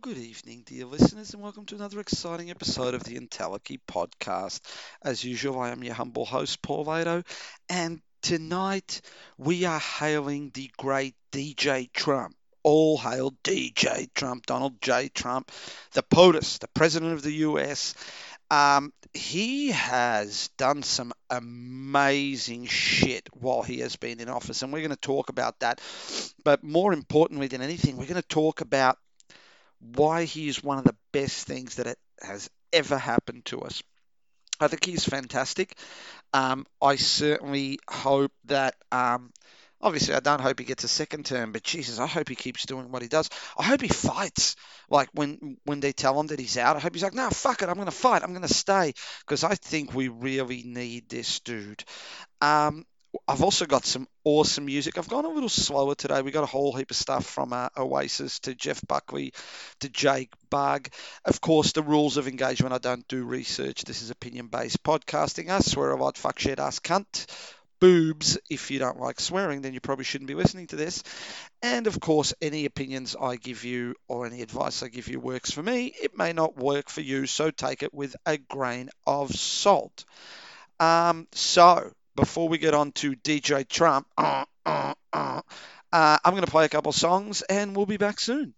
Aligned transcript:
Good 0.00 0.18
evening, 0.18 0.62
dear 0.64 0.84
listeners, 0.84 1.34
and 1.34 1.42
welcome 1.42 1.64
to 1.66 1.74
another 1.74 1.98
exciting 1.98 2.50
episode 2.50 2.94
of 2.94 3.02
the 3.02 3.18
Entelechy 3.18 3.80
podcast. 3.88 4.60
As 5.02 5.24
usual, 5.24 5.58
I 5.58 5.70
am 5.70 5.82
your 5.82 5.94
humble 5.94 6.24
host, 6.24 6.62
Paul 6.62 6.88
Ado, 6.92 7.24
and 7.68 8.00
tonight 8.22 9.00
we 9.38 9.64
are 9.64 9.80
hailing 9.80 10.52
the 10.54 10.70
great 10.76 11.16
DJ 11.32 11.92
Trump. 11.92 12.36
All 12.62 12.96
hail 12.96 13.32
DJ 13.42 14.08
Trump, 14.14 14.46
Donald 14.46 14.80
J. 14.80 15.08
Trump, 15.08 15.50
the 15.92 16.02
POTUS, 16.04 16.60
the 16.60 16.68
President 16.68 17.14
of 17.14 17.22
the 17.22 17.32
US. 17.32 17.94
Um, 18.52 18.92
he 19.12 19.72
has 19.72 20.48
done 20.58 20.84
some 20.84 21.12
amazing 21.28 22.66
shit 22.66 23.28
while 23.32 23.62
he 23.62 23.80
has 23.80 23.96
been 23.96 24.20
in 24.20 24.28
office, 24.28 24.62
and 24.62 24.72
we're 24.72 24.80
going 24.80 24.90
to 24.90 24.96
talk 24.96 25.28
about 25.28 25.58
that. 25.60 25.80
But 26.44 26.62
more 26.62 26.92
importantly 26.92 27.48
than 27.48 27.62
anything, 27.62 27.96
we're 27.96 28.06
going 28.06 28.22
to 28.22 28.28
talk 28.28 28.60
about 28.60 28.96
why 29.80 30.24
he 30.24 30.48
is 30.48 30.62
one 30.62 30.78
of 30.78 30.84
the 30.84 30.96
best 31.12 31.46
things 31.46 31.76
that 31.76 31.96
has 32.20 32.50
ever 32.72 32.98
happened 32.98 33.44
to 33.46 33.60
us. 33.62 33.82
I 34.60 34.68
think 34.68 34.84
he's 34.84 35.04
fantastic. 35.04 35.76
Um, 36.32 36.66
I 36.82 36.96
certainly 36.96 37.78
hope 37.88 38.32
that. 38.46 38.74
Um, 38.90 39.30
obviously, 39.80 40.14
I 40.14 40.20
don't 40.20 40.40
hope 40.40 40.58
he 40.58 40.64
gets 40.64 40.84
a 40.84 40.88
second 40.88 41.26
term, 41.26 41.52
but 41.52 41.62
Jesus, 41.62 41.98
I 41.98 42.06
hope 42.06 42.28
he 42.28 42.34
keeps 42.34 42.66
doing 42.66 42.90
what 42.90 43.02
he 43.02 43.08
does. 43.08 43.30
I 43.56 43.62
hope 43.62 43.80
he 43.80 43.88
fights. 43.88 44.56
Like 44.90 45.08
when 45.12 45.58
when 45.64 45.80
they 45.80 45.92
tell 45.92 46.18
him 46.18 46.26
that 46.28 46.40
he's 46.40 46.58
out, 46.58 46.76
I 46.76 46.80
hope 46.80 46.94
he's 46.94 47.02
like, 47.02 47.14
no, 47.14 47.30
fuck 47.30 47.62
it, 47.62 47.68
I'm 47.68 47.76
going 47.76 47.86
to 47.86 47.92
fight. 47.92 48.22
I'm 48.22 48.32
going 48.32 48.42
to 48.42 48.52
stay 48.52 48.94
because 49.20 49.44
I 49.44 49.54
think 49.54 49.94
we 49.94 50.08
really 50.08 50.62
need 50.64 51.08
this 51.08 51.40
dude. 51.40 51.84
Um, 52.40 52.84
I've 53.26 53.42
also 53.42 53.66
got 53.66 53.84
some 53.84 54.06
awesome 54.28 54.66
music. 54.66 54.98
I've 54.98 55.08
gone 55.08 55.24
a 55.24 55.30
little 55.30 55.48
slower 55.48 55.94
today. 55.94 56.20
We 56.20 56.32
got 56.32 56.42
a 56.42 56.46
whole 56.46 56.74
heap 56.74 56.90
of 56.90 56.98
stuff 56.98 57.24
from 57.24 57.54
uh, 57.54 57.70
Oasis 57.78 58.40
to 58.40 58.54
Jeff 58.54 58.78
Buckley 58.86 59.32
to 59.80 59.88
Jake 59.88 60.34
Bugg. 60.50 60.90
Of 61.24 61.40
course, 61.40 61.72
the 61.72 61.82
rules 61.82 62.18
of 62.18 62.28
engagement. 62.28 62.74
I 62.74 62.78
don't 62.78 63.08
do 63.08 63.24
research. 63.24 63.84
This 63.84 64.02
is 64.02 64.10
opinion-based 64.10 64.82
podcasting. 64.82 65.48
I 65.48 65.60
swear 65.60 65.92
a 65.92 65.96
lot, 65.96 66.18
fuck 66.18 66.38
shit, 66.38 66.58
ass 66.58 66.78
cunt, 66.78 67.24
boobs. 67.80 68.36
If 68.50 68.70
you 68.70 68.78
don't 68.78 69.00
like 69.00 69.18
swearing, 69.18 69.62
then 69.62 69.72
you 69.72 69.80
probably 69.80 70.04
shouldn't 70.04 70.28
be 70.28 70.34
listening 70.34 70.66
to 70.68 70.76
this. 70.76 71.02
And 71.62 71.86
of 71.86 71.98
course, 71.98 72.34
any 72.42 72.66
opinions 72.66 73.16
I 73.18 73.36
give 73.36 73.64
you 73.64 73.94
or 74.08 74.26
any 74.26 74.42
advice 74.42 74.82
I 74.82 74.88
give 74.88 75.08
you 75.08 75.20
works 75.20 75.52
for 75.52 75.62
me. 75.62 75.94
It 76.02 76.18
may 76.18 76.34
not 76.34 76.54
work 76.54 76.90
for 76.90 77.00
you, 77.00 77.24
so 77.24 77.50
take 77.50 77.82
it 77.82 77.94
with 77.94 78.14
a 78.26 78.36
grain 78.36 78.90
of 79.06 79.34
salt. 79.34 80.04
Um, 80.78 81.26
so 81.32 81.92
before 82.18 82.48
we 82.48 82.58
get 82.58 82.74
on 82.74 82.90
to 82.90 83.14
DJ 83.14 83.66
Trump, 83.68 84.08
uh, 84.18 84.44
uh, 84.66 84.94
uh, 85.12 85.40
uh, 85.92 86.18
I'm 86.24 86.32
going 86.32 86.44
to 86.44 86.50
play 86.50 86.64
a 86.64 86.68
couple 86.68 86.90
songs 86.90 87.42
and 87.42 87.76
we'll 87.76 87.86
be 87.86 87.96
back 87.96 88.18
soon. 88.18 88.54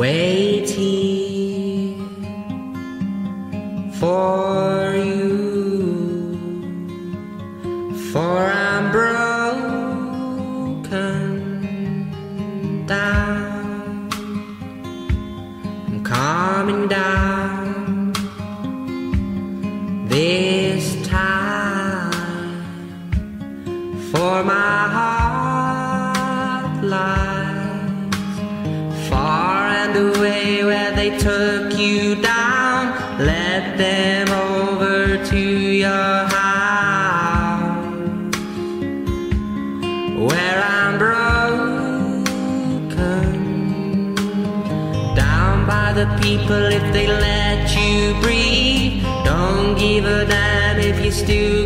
Wait 0.00 0.99
still 51.20 51.59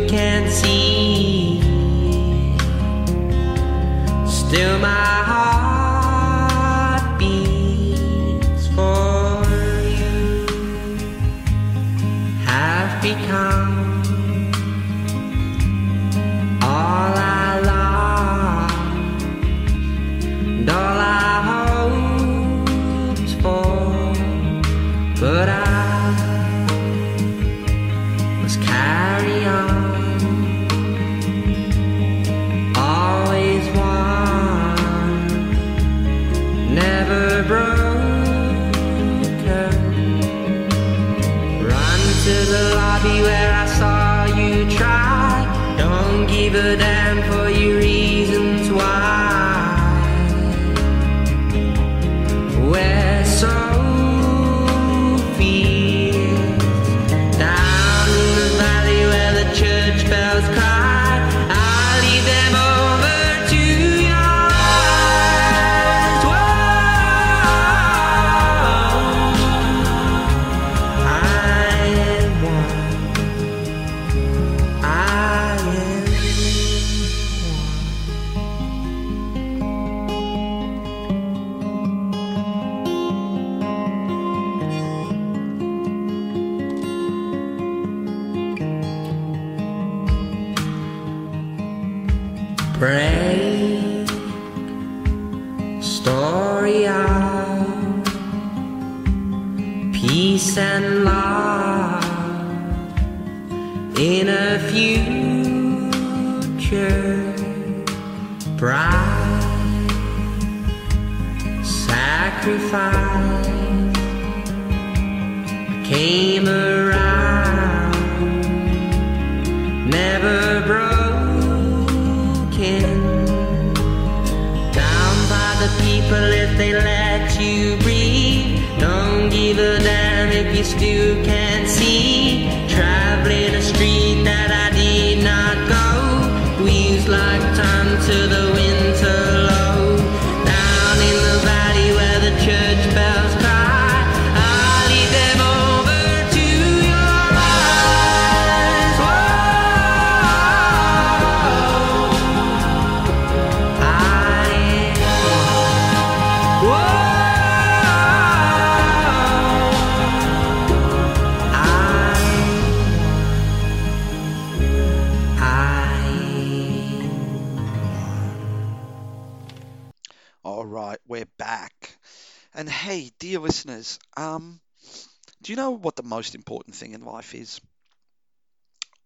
life 177.25 177.33
is? 177.33 177.59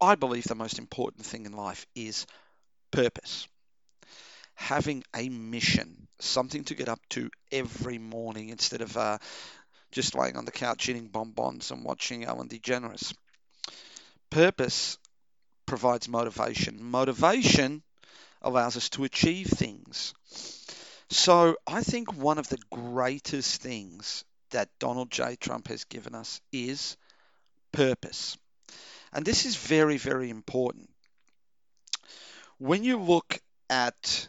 I 0.02 0.16
believe 0.16 0.44
the 0.44 0.56
most 0.56 0.78
important 0.78 1.26
thing 1.26 1.46
in 1.46 1.54
life 1.54 1.86
is 1.96 2.26
purpose. 2.92 3.48
Having 4.56 5.04
a 5.16 5.30
mission, 5.30 6.08
something 6.20 6.66
to 6.66 6.76
get 6.76 6.90
up 6.90 7.00
to 7.12 7.30
every 7.52 7.98
morning 7.98 8.50
instead 8.50 8.82
of 8.82 8.98
uh, 8.98 9.20
just 9.92 10.16
laying 10.16 10.36
on 10.36 10.44
the 10.44 10.52
couch 10.52 10.90
eating 10.90 11.08
bonbons 11.08 11.72
and 11.72 11.86
watching 11.86 12.26
Ellen 12.26 12.50
DeGeneres. 12.50 13.14
Purpose 14.30 14.98
provides 15.66 16.10
motivation. 16.10 16.84
Motivation 16.84 17.84
allows 18.42 18.76
us 18.76 18.90
to 18.90 19.06
achieve 19.06 19.48
things. 19.48 20.14
So 21.10 21.56
I 21.66 21.84
think 21.84 22.14
one 22.14 22.38
of 22.38 22.50
the 22.50 22.60
greatest 22.70 23.62
things 23.62 24.26
that 24.52 24.68
Donald 24.80 25.10
J. 25.10 25.38
Trump 25.38 25.70
has 25.70 25.86
given 25.86 26.16
us 26.16 26.42
is 26.52 26.98
purpose. 27.72 28.38
And 29.14 29.26
this 29.26 29.46
is 29.46 29.56
very, 29.56 29.98
very 29.98 30.30
important. 30.30 30.90
When 32.58 32.84
you 32.84 33.00
look 33.00 33.40
at 33.70 34.28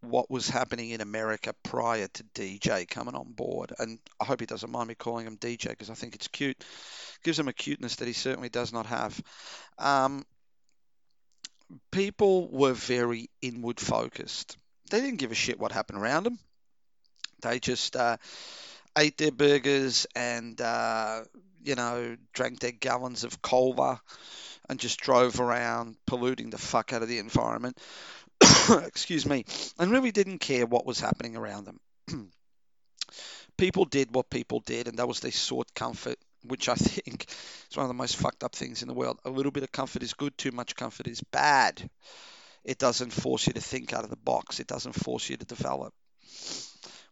what 0.00 0.30
was 0.30 0.48
happening 0.48 0.90
in 0.90 1.00
America 1.00 1.52
prior 1.62 2.06
to 2.06 2.24
DJ 2.34 2.88
coming 2.88 3.14
on 3.14 3.32
board, 3.32 3.72
and 3.78 3.98
I 4.20 4.24
hope 4.24 4.40
he 4.40 4.46
doesn't 4.46 4.70
mind 4.70 4.88
me 4.88 4.94
calling 4.94 5.26
him 5.26 5.36
DJ 5.36 5.70
because 5.70 5.90
I 5.90 5.94
think 5.94 6.14
it's 6.14 6.28
cute, 6.28 6.64
gives 7.24 7.38
him 7.38 7.48
a 7.48 7.52
cuteness 7.52 7.96
that 7.96 8.06
he 8.06 8.14
certainly 8.14 8.48
does 8.48 8.72
not 8.72 8.86
have. 8.86 9.20
Um, 9.78 10.24
people 11.90 12.48
were 12.48 12.72
very 12.72 13.28
inward 13.42 13.80
focused. 13.80 14.56
They 14.90 15.00
didn't 15.00 15.18
give 15.18 15.32
a 15.32 15.36
shit 15.36 15.58
what 15.58 15.72
happened 15.72 15.98
around 15.98 16.24
them. 16.24 16.38
They 17.42 17.58
just 17.58 17.94
uh, 17.96 18.16
ate 18.96 19.18
their 19.18 19.32
burgers 19.32 20.06
and, 20.14 20.60
uh, 20.60 21.22
you 21.68 21.74
know, 21.74 22.16
drank 22.32 22.60
their 22.60 22.72
gallons 22.72 23.24
of 23.24 23.42
cola 23.42 24.00
and 24.70 24.80
just 24.80 24.98
drove 25.00 25.38
around 25.38 25.96
polluting 26.06 26.48
the 26.48 26.56
fuck 26.56 26.94
out 26.94 27.02
of 27.02 27.08
the 27.08 27.18
environment. 27.18 27.78
excuse 28.84 29.26
me, 29.26 29.44
and 29.78 29.90
really 29.90 30.10
didn't 30.10 30.38
care 30.38 30.64
what 30.64 30.86
was 30.86 30.98
happening 30.98 31.36
around 31.36 31.66
them. 31.66 31.80
people 33.58 33.84
did 33.84 34.14
what 34.14 34.30
people 34.30 34.60
did, 34.60 34.88
and 34.88 34.98
that 34.98 35.06
was 35.06 35.20
they 35.20 35.30
sought 35.30 35.74
comfort, 35.74 36.16
which 36.42 36.70
I 36.70 36.74
think 36.76 37.26
is 37.70 37.76
one 37.76 37.84
of 37.84 37.88
the 37.88 37.94
most 37.94 38.16
fucked 38.16 38.44
up 38.44 38.54
things 38.54 38.80
in 38.80 38.88
the 38.88 38.94
world. 38.94 39.18
A 39.26 39.30
little 39.30 39.52
bit 39.52 39.62
of 39.62 39.70
comfort 39.70 40.02
is 40.02 40.14
good, 40.14 40.38
too 40.38 40.52
much 40.52 40.74
comfort 40.74 41.06
is 41.06 41.22
bad. 41.32 41.90
It 42.64 42.78
doesn't 42.78 43.12
force 43.12 43.46
you 43.46 43.52
to 43.52 43.60
think 43.60 43.92
out 43.92 44.04
of 44.04 44.10
the 44.10 44.16
box, 44.16 44.58
it 44.58 44.66
doesn't 44.66 44.94
force 44.94 45.28
you 45.28 45.36
to 45.36 45.44
develop. 45.44 45.92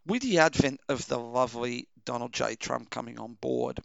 With 0.06 0.22
the 0.22 0.38
advent 0.38 0.80
of 0.88 1.06
the 1.08 1.18
lovely 1.18 1.88
Donald 2.06 2.32
J. 2.32 2.54
Trump 2.54 2.88
coming 2.88 3.18
on 3.18 3.34
board, 3.34 3.80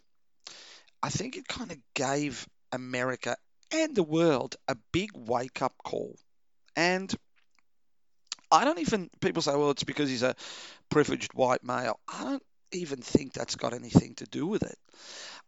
I 1.02 1.08
think 1.08 1.36
it 1.36 1.48
kind 1.48 1.72
of 1.72 1.78
gave 1.94 2.46
America 2.70 3.36
and 3.72 3.94
the 3.94 4.02
world 4.02 4.56
a 4.68 4.76
big 4.92 5.10
wake 5.14 5.62
up 5.62 5.74
call. 5.82 6.16
And 6.76 7.12
I 8.50 8.64
don't 8.64 8.78
even, 8.78 9.10
people 9.20 9.42
say, 9.42 9.56
well, 9.56 9.70
it's 9.70 9.84
because 9.84 10.08
he's 10.08 10.22
a 10.22 10.36
privileged 10.90 11.32
white 11.34 11.64
male. 11.64 11.98
I 12.06 12.24
don't 12.24 12.42
even 12.72 13.00
think 13.00 13.32
that's 13.32 13.56
got 13.56 13.74
anything 13.74 14.14
to 14.16 14.24
do 14.24 14.46
with 14.46 14.62
it. 14.62 14.78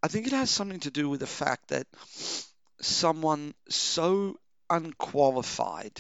I 0.03 0.09
think 0.09 0.27
it 0.27 0.33
has 0.33 0.51
something 0.51 0.81
to 0.81 0.91
do 0.91 1.09
with 1.09 1.21
the 1.21 1.27
fact 1.27 1.69
that 1.69 1.87
someone 2.81 3.55
so 3.69 4.37
unqualified, 4.69 5.99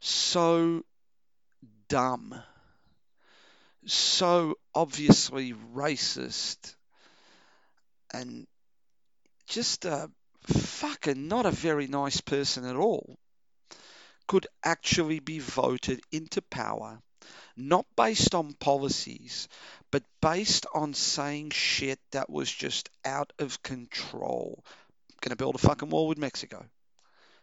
so 0.00 0.82
dumb, 1.88 2.34
so 3.86 4.54
obviously 4.74 5.52
racist, 5.74 6.76
and 8.12 8.46
just 9.46 9.84
a 9.84 10.10
fucking 10.44 11.28
not 11.28 11.46
a 11.46 11.50
very 11.50 11.86
nice 11.86 12.20
person 12.20 12.64
at 12.64 12.76
all 12.76 13.18
could 14.26 14.46
actually 14.64 15.18
be 15.18 15.38
voted 15.38 16.00
into 16.12 16.40
power 16.42 17.00
not 17.56 17.86
based 17.96 18.34
on 18.34 18.54
policies, 18.54 19.48
but 19.90 20.02
based 20.20 20.66
on 20.74 20.94
saying 20.94 21.50
shit 21.50 21.98
that 22.12 22.30
was 22.30 22.50
just 22.50 22.88
out 23.04 23.32
of 23.38 23.62
control. 23.62 24.64
Going 25.20 25.30
to 25.30 25.36
build 25.36 25.56
a 25.56 25.58
fucking 25.58 25.90
wall 25.90 26.08
with 26.08 26.18
Mexico. 26.18 26.64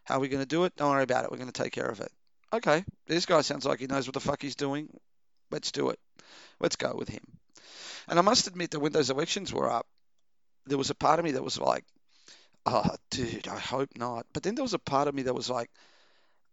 How 0.03 0.15
are 0.15 0.19
we 0.19 0.29
going 0.29 0.41
to 0.41 0.47
do 0.47 0.63
it? 0.63 0.75
Don't 0.75 0.89
worry 0.89 1.03
about 1.03 1.25
it. 1.25 1.31
We're 1.31 1.37
going 1.37 1.51
to 1.51 1.63
take 1.63 1.73
care 1.73 1.89
of 1.89 1.99
it. 1.99 2.11
Okay, 2.51 2.85
this 3.07 3.25
guy 3.25 3.41
sounds 3.41 3.65
like 3.65 3.79
he 3.79 3.87
knows 3.87 4.07
what 4.07 4.13
the 4.13 4.19
fuck 4.19 4.41
he's 4.41 4.55
doing. 4.55 4.89
Let's 5.51 5.71
do 5.71 5.89
it. 5.89 5.99
Let's 6.59 6.77
go 6.77 6.95
with 6.97 7.09
him. 7.09 7.23
And 8.07 8.17
I 8.17 8.21
must 8.21 8.47
admit 8.47 8.71
that 8.71 8.79
when 8.79 8.93
those 8.93 9.09
elections 9.09 9.53
were 9.53 9.69
up, 9.69 9.85
there 10.67 10.77
was 10.77 10.89
a 10.89 10.95
part 10.95 11.19
of 11.19 11.25
me 11.25 11.31
that 11.31 11.43
was 11.43 11.59
like, 11.59 11.83
oh, 12.65 12.95
dude, 13.09 13.47
I 13.47 13.59
hope 13.59 13.89
not. 13.97 14.25
But 14.33 14.43
then 14.43 14.55
there 14.55 14.63
was 14.63 14.73
a 14.73 14.79
part 14.79 15.07
of 15.07 15.15
me 15.15 15.23
that 15.23 15.35
was 15.35 15.49
like, 15.49 15.69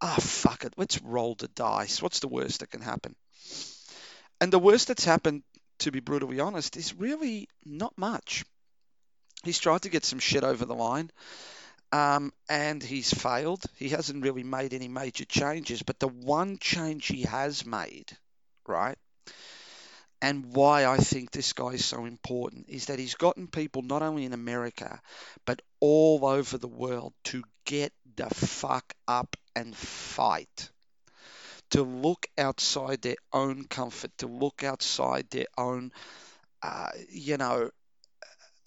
ah, 0.01 0.15
oh, 0.17 0.21
fuck 0.21 0.63
it. 0.65 0.73
Let's 0.77 1.01
roll 1.01 1.35
the 1.35 1.47
dice. 1.49 2.01
What's 2.01 2.19
the 2.19 2.27
worst 2.27 2.61
that 2.61 2.71
can 2.71 2.81
happen? 2.81 3.15
And 4.41 4.51
the 4.51 4.59
worst 4.59 4.87
that's 4.87 5.05
happened, 5.05 5.43
to 5.79 5.91
be 5.91 5.99
brutally 5.99 6.39
honest, 6.39 6.77
is 6.77 6.93
really 6.93 7.47
not 7.65 7.97
much. 7.97 8.45
He's 9.43 9.59
tried 9.59 9.83
to 9.83 9.89
get 9.89 10.05
some 10.05 10.19
shit 10.19 10.43
over 10.43 10.65
the 10.65 10.75
line. 10.75 11.11
Um, 11.91 12.33
and 12.49 12.81
he's 12.83 13.13
failed. 13.13 13.63
He 13.77 13.89
hasn't 13.89 14.23
really 14.23 14.43
made 14.43 14.73
any 14.73 14.87
major 14.87 15.23
changes, 15.23 15.83
but 15.83 15.99
the 15.99 16.07
one 16.07 16.57
change 16.59 17.07
he 17.07 17.21
has 17.23 17.65
made, 17.65 18.17
right, 18.67 18.97
and 20.21 20.53
why 20.53 20.85
I 20.85 20.97
think 20.97 21.31
this 21.31 21.53
guy 21.53 21.71
is 21.71 21.85
so 21.85 22.05
important 22.05 22.69
is 22.69 22.85
that 22.85 22.99
he's 22.99 23.15
gotten 23.15 23.47
people 23.47 23.81
not 23.81 24.01
only 24.01 24.25
in 24.25 24.33
America, 24.33 25.01
but 25.45 25.61
all 25.79 26.25
over 26.25 26.57
the 26.57 26.67
world 26.67 27.13
to 27.25 27.43
get 27.65 27.91
the 28.15 28.29
fuck 28.29 28.93
up 29.07 29.35
and 29.55 29.75
fight. 29.75 30.69
To 31.71 31.83
look 31.83 32.27
outside 32.37 33.01
their 33.01 33.15
own 33.33 33.65
comfort, 33.65 34.11
to 34.19 34.27
look 34.27 34.63
outside 34.63 35.29
their 35.29 35.47
own, 35.57 35.91
uh, 36.61 36.89
you 37.09 37.37
know, 37.37 37.69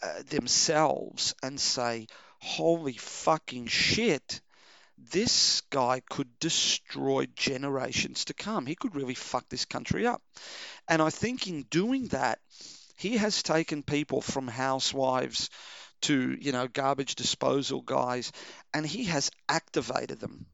uh, 0.03 0.23
themselves 0.29 1.35
and 1.43 1.61
say, 1.61 2.07
holy 2.41 2.95
fucking 2.95 3.67
shit, 3.67 4.41
this 5.11 5.63
guy 5.71 6.03
could 6.09 6.29
destroy 6.39 7.27
generations 7.35 8.27
to 8.27 8.35
come. 8.35 8.67
He 8.67 8.75
could 8.75 8.97
really 8.97 9.15
fuck 9.15 9.49
this 9.49 9.65
country 9.65 10.07
up. 10.07 10.23
And 10.89 11.01
I 11.03 11.11
think 11.11 11.47
in 11.47 11.63
doing 11.65 12.09
that, 12.09 12.39
he 12.97 13.17
has 13.17 13.43
taken 13.43 13.83
people 13.83 14.21
from 14.21 14.49
housewives 14.49 15.51
to, 16.03 16.37
you 16.41 16.53
know, 16.53 16.69
garbage 16.69 17.15
disposal 17.15 17.81
guys, 17.81 18.33
and 18.75 18.87
he 18.87 19.05
has 19.05 19.31
activated 19.49 20.21
them 20.21 20.47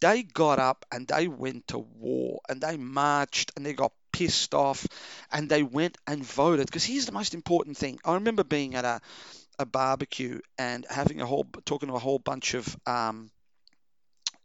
they 0.00 0.22
got 0.22 0.58
up 0.58 0.84
and 0.92 1.06
they 1.06 1.28
went 1.28 1.68
to 1.68 1.78
war 1.78 2.40
and 2.48 2.60
they 2.60 2.76
marched 2.76 3.52
and 3.56 3.64
they 3.64 3.72
got 3.72 3.92
pissed 4.12 4.54
off 4.54 4.86
and 5.32 5.48
they 5.48 5.62
went 5.62 5.98
and 6.06 6.24
voted. 6.24 6.66
Because 6.66 6.84
here's 6.84 7.06
the 7.06 7.12
most 7.12 7.34
important 7.34 7.76
thing. 7.76 7.98
I 8.04 8.14
remember 8.14 8.44
being 8.44 8.74
at 8.74 8.84
a, 8.84 9.00
a 9.58 9.66
barbecue 9.66 10.40
and 10.56 10.86
having 10.88 11.20
a 11.20 11.26
whole, 11.26 11.46
talking 11.64 11.88
to 11.88 11.94
a 11.94 12.00
whole 12.00 12.18
bunch 12.18 12.54
of 12.54 12.76
um, 12.86 13.30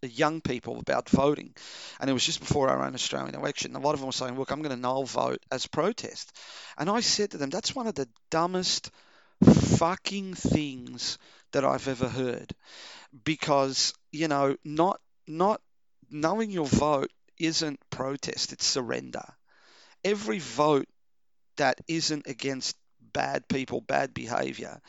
young 0.07 0.41
people 0.41 0.79
about 0.79 1.09
voting. 1.09 1.53
And 1.99 2.09
it 2.09 2.13
was 2.13 2.25
just 2.25 2.39
before 2.39 2.69
our 2.69 2.83
own 2.85 2.93
Australian 2.93 3.35
election. 3.35 3.75
A 3.75 3.79
lot 3.79 3.93
of 3.93 3.99
them 3.99 4.07
were 4.07 4.13
saying, 4.13 4.37
look, 4.37 4.51
I'm 4.51 4.61
going 4.61 4.75
to 4.75 4.81
null 4.81 5.05
vote 5.05 5.43
as 5.51 5.67
protest. 5.67 6.31
And 6.77 6.89
I 6.89 6.99
said 7.01 7.31
to 7.31 7.37
them, 7.37 7.49
that's 7.49 7.75
one 7.75 7.87
of 7.87 7.95
the 7.95 8.07
dumbest 8.29 8.91
fucking 9.43 10.33
things 10.35 11.17
that 11.51 11.65
I've 11.65 11.87
ever 11.87 12.07
heard. 12.07 12.53
Because, 13.23 13.93
you 14.11 14.27
know, 14.27 14.57
not 14.63 14.99
not 15.27 15.61
knowing 16.09 16.51
your 16.51 16.65
vote 16.65 17.11
isn't 17.39 17.79
protest, 17.89 18.53
it's 18.53 18.65
surrender. 18.65 19.25
Every 20.03 20.39
vote 20.39 20.87
that 21.57 21.79
isn't 21.87 22.27
against 22.27 22.75
bad 23.01 23.47
people, 23.47 23.81
bad 23.81 24.13
behavior, 24.13 24.81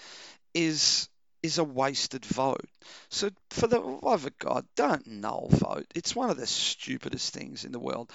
is 0.55 1.09
is 1.45 1.59
a 1.59 1.65
wasted 1.65 2.25
vote. 2.25 2.65
So 3.11 3.29
for 3.51 3.67
the 3.67 3.79
love 3.79 4.25
of 4.25 4.39
God, 4.39 4.65
don't 4.77 5.07
null 5.07 5.49
vote. 5.51 5.85
It's 5.95 6.17
one 6.17 6.31
of 6.31 6.39
the 6.39 6.47
stupidest 6.47 7.35
things 7.35 7.67
in 7.67 7.73
the 7.73 7.79
world. 7.79 8.11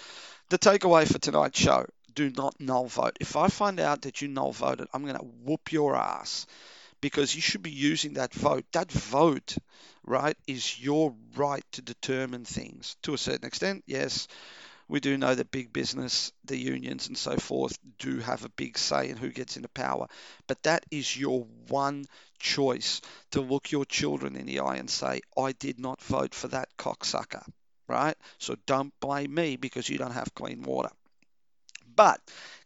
The 0.49 0.57
takeaway 0.57 1.07
for 1.07 1.19
tonight's 1.19 1.59
show: 1.59 1.85
do 2.15 2.31
not 2.31 2.59
null 2.59 2.87
vote. 2.87 3.17
If 3.21 3.35
I 3.35 3.47
find 3.49 3.79
out 3.79 4.01
that 4.01 4.23
you 4.23 4.29
null 4.29 4.51
voted, 4.51 4.87
I'm 4.95 5.03
going 5.03 5.15
to 5.15 5.31
whoop 5.43 5.71
your 5.71 5.95
ass 5.95 6.47
because 7.01 7.35
you 7.35 7.41
should 7.41 7.61
be 7.61 7.69
using 7.69 8.13
that 8.13 8.33
vote. 8.33 8.65
That 8.71 8.91
vote, 8.91 9.55
right, 10.03 10.35
is 10.47 10.79
your 10.79 11.13
right 11.35 11.63
to 11.73 11.83
determine 11.83 12.45
things 12.45 12.95
to 13.03 13.13
a 13.13 13.17
certain 13.19 13.45
extent. 13.45 13.83
Yes, 13.85 14.27
we 14.89 14.99
do 14.99 15.17
know 15.17 15.33
that 15.35 15.51
big 15.51 15.71
business, 15.71 16.33
the 16.45 16.57
unions, 16.57 17.07
and 17.07 17.17
so 17.17 17.37
forth 17.37 17.77
do 17.99 18.19
have 18.19 18.43
a 18.43 18.49
big 18.49 18.77
say 18.77 19.09
in 19.09 19.17
who 19.17 19.29
gets 19.29 19.55
into 19.55 19.69
power. 19.69 20.07
But 20.47 20.63
that 20.63 20.85
is 20.89 21.15
your 21.15 21.45
one 21.67 22.05
choice 22.39 23.01
to 23.31 23.41
look 23.41 23.71
your 23.71 23.85
children 23.85 24.35
in 24.35 24.47
the 24.47 24.61
eye 24.61 24.77
and 24.77 24.89
say, 24.89 25.21
I 25.37 25.51
did 25.51 25.79
not 25.79 26.01
vote 26.01 26.33
for 26.33 26.47
that 26.49 26.69
cocksucker, 26.77 27.45
right? 27.87 28.17
So 28.39 28.55
don't 28.65 28.93
blame 28.99 29.33
me 29.33 29.57
because 29.57 29.87
you 29.87 29.99
don't 29.99 30.11
have 30.13 30.33
clean 30.33 30.63
water. 30.63 30.89
But 31.95 32.19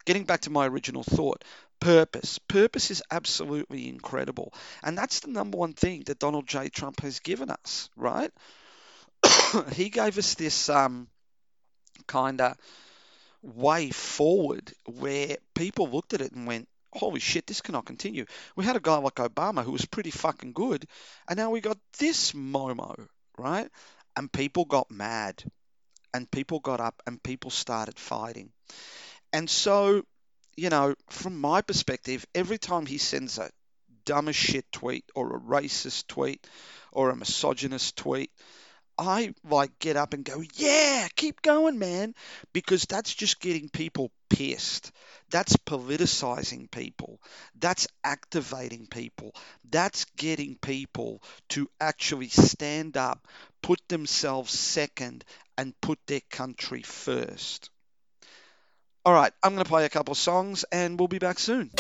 getting 0.05 0.23
back 0.23 0.41
to 0.41 0.49
my 0.49 0.65
original 0.67 1.03
thought, 1.03 1.43
purpose. 1.81 2.39
Purpose 2.39 2.91
is 2.91 3.03
absolutely 3.11 3.89
incredible. 3.89 4.53
And 4.81 4.97
that's 4.97 5.19
the 5.19 5.31
number 5.31 5.57
one 5.57 5.73
thing 5.73 6.03
that 6.05 6.19
Donald 6.19 6.47
J. 6.47 6.69
Trump 6.69 7.01
has 7.01 7.19
given 7.19 7.49
us, 7.49 7.89
right? 7.97 8.31
he 9.73 9.89
gave 9.89 10.17
us 10.17 10.35
this 10.35 10.69
um, 10.69 11.07
kind 12.07 12.41
of 12.41 12.57
way 13.41 13.89
forward 13.89 14.71
where 14.85 15.37
people 15.53 15.89
looked 15.89 16.13
at 16.13 16.21
it 16.21 16.31
and 16.31 16.47
went, 16.47 16.67
holy 16.93 17.19
shit, 17.19 17.47
this 17.47 17.61
cannot 17.61 17.85
continue. 17.85 18.25
We 18.55 18.65
had 18.65 18.75
a 18.75 18.81
guy 18.81 18.97
like 18.97 19.15
Obama 19.15 19.63
who 19.63 19.71
was 19.71 19.85
pretty 19.85 20.11
fucking 20.11 20.53
good, 20.53 20.85
and 21.27 21.37
now 21.37 21.49
we 21.49 21.61
got 21.61 21.77
this 21.99 22.33
Momo, 22.33 23.07
right? 23.37 23.69
And 24.15 24.31
people 24.31 24.65
got 24.65 24.91
mad, 24.91 25.43
and 26.13 26.29
people 26.29 26.59
got 26.59 26.79
up, 26.79 27.01
and 27.07 27.21
people 27.21 27.49
started 27.49 27.97
fighting. 27.97 28.51
And 29.31 29.49
so 29.49 30.03
you 30.55 30.69
know, 30.69 30.95
from 31.09 31.39
my 31.39 31.61
perspective, 31.61 32.25
every 32.35 32.57
time 32.57 32.85
he 32.85 32.97
sends 32.97 33.37
a 33.37 33.49
dumb 34.05 34.27
as 34.27 34.35
shit 34.35 34.71
tweet 34.71 35.05
or 35.15 35.35
a 35.35 35.39
racist 35.39 36.07
tweet 36.07 36.45
or 36.91 37.09
a 37.09 37.15
misogynist 37.15 37.95
tweet, 37.95 38.31
I 38.97 39.33
like 39.43 39.79
get 39.79 39.97
up 39.97 40.13
and 40.13 40.23
go, 40.23 40.43
yeah, 40.55 41.07
keep 41.15 41.41
going, 41.41 41.79
man, 41.79 42.13
because 42.53 42.83
that's 42.83 43.13
just 43.13 43.39
getting 43.39 43.69
people 43.69 44.11
pissed. 44.29 44.91
That's 45.31 45.57
politicizing 45.57 46.69
people. 46.69 47.19
That's 47.59 47.87
activating 48.03 48.87
people. 48.87 49.33
That's 49.69 50.05
getting 50.17 50.55
people 50.55 51.23
to 51.49 51.69
actually 51.79 52.29
stand 52.29 52.97
up, 52.97 53.27
put 53.61 53.79
themselves 53.87 54.51
second, 54.51 55.25
and 55.57 55.79
put 55.81 55.99
their 56.07 56.21
country 56.29 56.81
first. 56.81 57.69
All 59.05 59.13
right, 59.13 59.33
I'm 59.41 59.53
going 59.53 59.63
to 59.63 59.69
play 59.69 59.85
a 59.85 59.89
couple 59.89 60.15
songs 60.15 60.63
and 60.71 60.97
we'll 60.99 61.09
be 61.09 61.19
back 61.19 61.37
soon. 61.39 61.71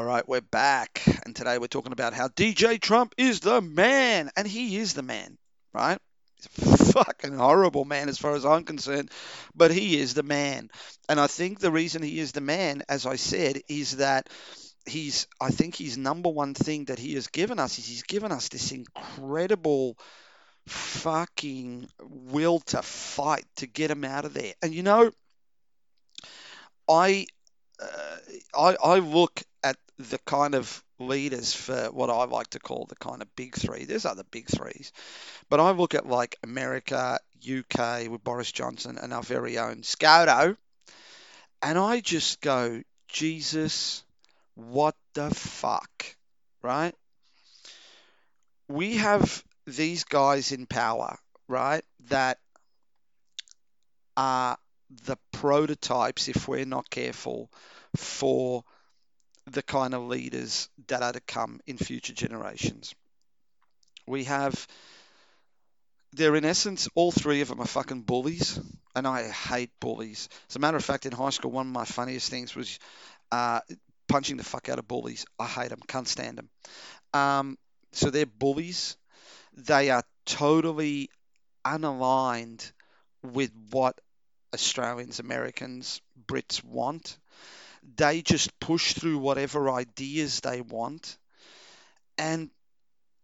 All 0.00 0.06
right, 0.06 0.26
we're 0.26 0.40
back, 0.40 1.02
and 1.26 1.36
today 1.36 1.58
we're 1.58 1.66
talking 1.66 1.92
about 1.92 2.14
how 2.14 2.28
DJ 2.28 2.80
Trump 2.80 3.14
is 3.18 3.40
the 3.40 3.60
man, 3.60 4.30
and 4.34 4.48
he 4.48 4.78
is 4.78 4.94
the 4.94 5.02
man, 5.02 5.36
right? 5.74 5.98
He's 6.36 6.46
a 6.46 6.92
fucking 6.94 7.36
horrible 7.36 7.84
man 7.84 8.08
as 8.08 8.16
far 8.16 8.34
as 8.34 8.46
I'm 8.46 8.64
concerned, 8.64 9.10
but 9.54 9.70
he 9.70 10.00
is 10.00 10.14
the 10.14 10.22
man. 10.22 10.70
And 11.10 11.20
I 11.20 11.26
think 11.26 11.58
the 11.58 11.70
reason 11.70 12.02
he 12.02 12.18
is 12.18 12.32
the 12.32 12.40
man, 12.40 12.82
as 12.88 13.04
I 13.04 13.16
said, 13.16 13.60
is 13.68 13.98
that 13.98 14.30
he's, 14.86 15.26
I 15.38 15.50
think 15.50 15.76
his 15.76 15.98
number 15.98 16.30
one 16.30 16.54
thing 16.54 16.86
that 16.86 16.98
he 16.98 17.12
has 17.16 17.26
given 17.26 17.58
us 17.58 17.78
is 17.78 17.86
he's 17.86 18.04
given 18.04 18.32
us 18.32 18.48
this 18.48 18.72
incredible 18.72 19.98
fucking 20.66 21.90
will 22.00 22.60
to 22.60 22.80
fight 22.80 23.44
to 23.56 23.66
get 23.66 23.90
him 23.90 24.06
out 24.06 24.24
of 24.24 24.32
there. 24.32 24.54
And 24.62 24.74
you 24.74 24.82
know, 24.82 25.10
I 26.88 27.26
uh, 27.78 28.16
I, 28.54 28.76
I 28.82 28.98
look 29.00 29.42
the 30.08 30.18
kind 30.18 30.54
of 30.54 30.82
leaders 30.98 31.52
for 31.54 31.90
what 31.92 32.10
I 32.10 32.24
like 32.24 32.48
to 32.50 32.58
call 32.58 32.86
the 32.88 32.96
kind 32.96 33.22
of 33.22 33.36
big 33.36 33.54
three. 33.54 33.84
There's 33.84 34.06
other 34.06 34.24
big 34.30 34.48
threes, 34.48 34.92
but 35.48 35.60
I 35.60 35.70
look 35.70 35.94
at 35.94 36.06
like 36.06 36.36
America, 36.42 37.18
UK 37.38 38.08
with 38.08 38.24
Boris 38.24 38.52
Johnson, 38.52 38.98
and 39.00 39.12
our 39.12 39.22
very 39.22 39.58
own 39.58 39.82
Scoto, 39.82 40.56
and 41.62 41.78
I 41.78 42.00
just 42.00 42.40
go, 42.40 42.82
Jesus, 43.08 44.02
what 44.54 44.94
the 45.14 45.30
fuck, 45.30 46.16
right? 46.62 46.94
We 48.68 48.96
have 48.96 49.44
these 49.66 50.04
guys 50.04 50.52
in 50.52 50.66
power, 50.66 51.18
right, 51.48 51.84
that 52.08 52.38
are 54.16 54.56
the 55.04 55.16
prototypes, 55.32 56.28
if 56.28 56.48
we're 56.48 56.64
not 56.64 56.90
careful, 56.90 57.50
for 57.96 58.64
the 59.46 59.62
kind 59.62 59.94
of 59.94 60.02
leaders 60.02 60.68
that 60.88 61.02
are 61.02 61.12
to 61.12 61.20
come 61.20 61.60
in 61.66 61.78
future 61.78 62.12
generations. 62.12 62.94
We 64.06 64.24
have, 64.24 64.66
they're 66.12 66.36
in 66.36 66.44
essence, 66.44 66.88
all 66.94 67.12
three 67.12 67.40
of 67.40 67.48
them 67.48 67.60
are 67.60 67.66
fucking 67.66 68.02
bullies, 68.02 68.60
and 68.94 69.06
I 69.06 69.28
hate 69.28 69.70
bullies. 69.80 70.28
As 70.48 70.56
a 70.56 70.58
matter 70.58 70.76
of 70.76 70.84
fact, 70.84 71.06
in 71.06 71.12
high 71.12 71.30
school, 71.30 71.50
one 71.50 71.66
of 71.66 71.72
my 71.72 71.84
funniest 71.84 72.30
things 72.30 72.54
was 72.54 72.78
uh, 73.30 73.60
punching 74.08 74.36
the 74.36 74.44
fuck 74.44 74.68
out 74.68 74.78
of 74.78 74.88
bullies. 74.88 75.24
I 75.38 75.46
hate 75.46 75.70
them, 75.70 75.80
can't 75.86 76.08
stand 76.08 76.38
them. 76.38 76.48
Um, 77.14 77.58
so 77.92 78.10
they're 78.10 78.26
bullies. 78.26 78.96
They 79.56 79.90
are 79.90 80.04
totally 80.26 81.10
unaligned 81.64 82.72
with 83.22 83.52
what 83.70 84.00
Australians, 84.54 85.20
Americans, 85.20 86.00
Brits 86.26 86.64
want. 86.64 87.18
They 87.96 88.22
just 88.22 88.58
push 88.60 88.94
through 88.94 89.18
whatever 89.18 89.70
ideas 89.70 90.40
they 90.40 90.60
want. 90.60 91.16
And, 92.18 92.50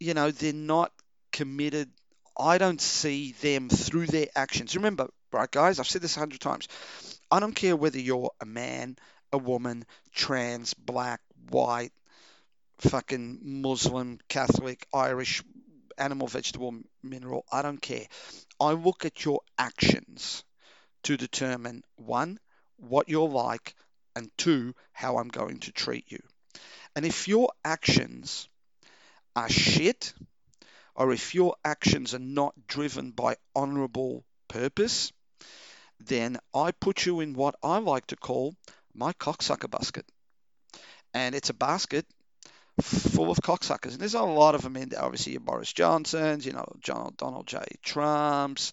you 0.01 0.15
know, 0.15 0.31
they're 0.31 0.53
not 0.53 0.93
committed. 1.33 1.91
I 2.39 2.59
don't 2.59 2.81
see 2.81 3.33
them 3.41 3.69
through 3.69 4.07
their 4.07 4.29
actions. 4.35 4.77
Remember, 4.77 5.09
right, 5.33 5.51
guys, 5.51 5.79
I've 5.79 5.89
said 5.89 6.03
this 6.03 6.17
a 6.17 6.21
hundred 6.21 6.41
times. 6.41 6.69
I 7.31 7.41
don't 7.41 7.55
care 7.55 7.77
whether 7.77 7.99
you're 7.99 8.31
a 8.41 8.47
man, 8.47 8.97
a 9.33 9.39
woman, 9.39 9.85
trans, 10.15 10.75
black, 10.75 11.21
white, 11.51 11.93
fucking 12.79 13.41
Muslim, 13.43 14.19
Catholic, 14.29 14.87
Irish, 14.93 15.43
animal, 15.99 16.27
vegetable, 16.27 16.75
mineral. 17.03 17.45
I 17.51 17.63
don't 17.63 17.81
care. 17.81 18.07
I 18.61 18.73
look 18.73 19.05
at 19.05 19.25
your 19.25 19.41
actions 19.59 20.45
to 21.05 21.17
determine 21.17 21.83
one, 21.97 22.39
what 22.77 23.09
you're 23.09 23.29
like, 23.29 23.75
and 24.17 24.31
two, 24.37 24.75
how 24.93 25.19
I'm 25.19 25.29
going 25.29 25.61
to 25.61 25.73
treat 25.73 26.11
you. 26.11 26.19
And 26.97 27.05
if 27.05 27.29
your 27.29 27.53
actions 27.65 28.49
are 29.37 29.49
shit, 29.49 30.15
or 30.95 31.13
if 31.13 31.35
your 31.35 31.55
actions 31.65 32.15
are 32.15 32.19
not 32.19 32.55
driven 32.67 33.11
by 33.11 33.37
honorable 33.55 34.25
purpose, 34.49 35.13
then 36.01 36.39
I 36.55 36.73
put 36.73 37.05
you 37.05 37.21
in 37.21 37.35
what 37.35 37.55
I 37.63 37.79
like 37.79 38.07
to 38.09 38.17
call 38.17 38.55
my 38.95 39.13
cocksucker 39.13 39.71
basket. 39.71 40.07
And 41.13 41.35
it's 41.35 41.51
a 41.51 41.55
basket 41.55 42.07
full 42.81 43.31
of 43.31 43.39
cocksuckers. 43.39 43.93
And 43.93 44.01
there's 44.01 44.15
a 44.15 44.23
lot 44.23 44.55
of 44.55 44.63
them 44.63 44.77
in 44.77 44.89
there. 44.89 45.05
Obviously, 45.05 45.33
your 45.33 45.41
Boris 45.41 45.73
Johnsons, 45.73 46.47
you 46.47 46.53
know, 46.53 46.67
John, 46.81 47.15
Donald 47.17 47.47
J. 47.47 47.59
Trumps, 47.83 48.73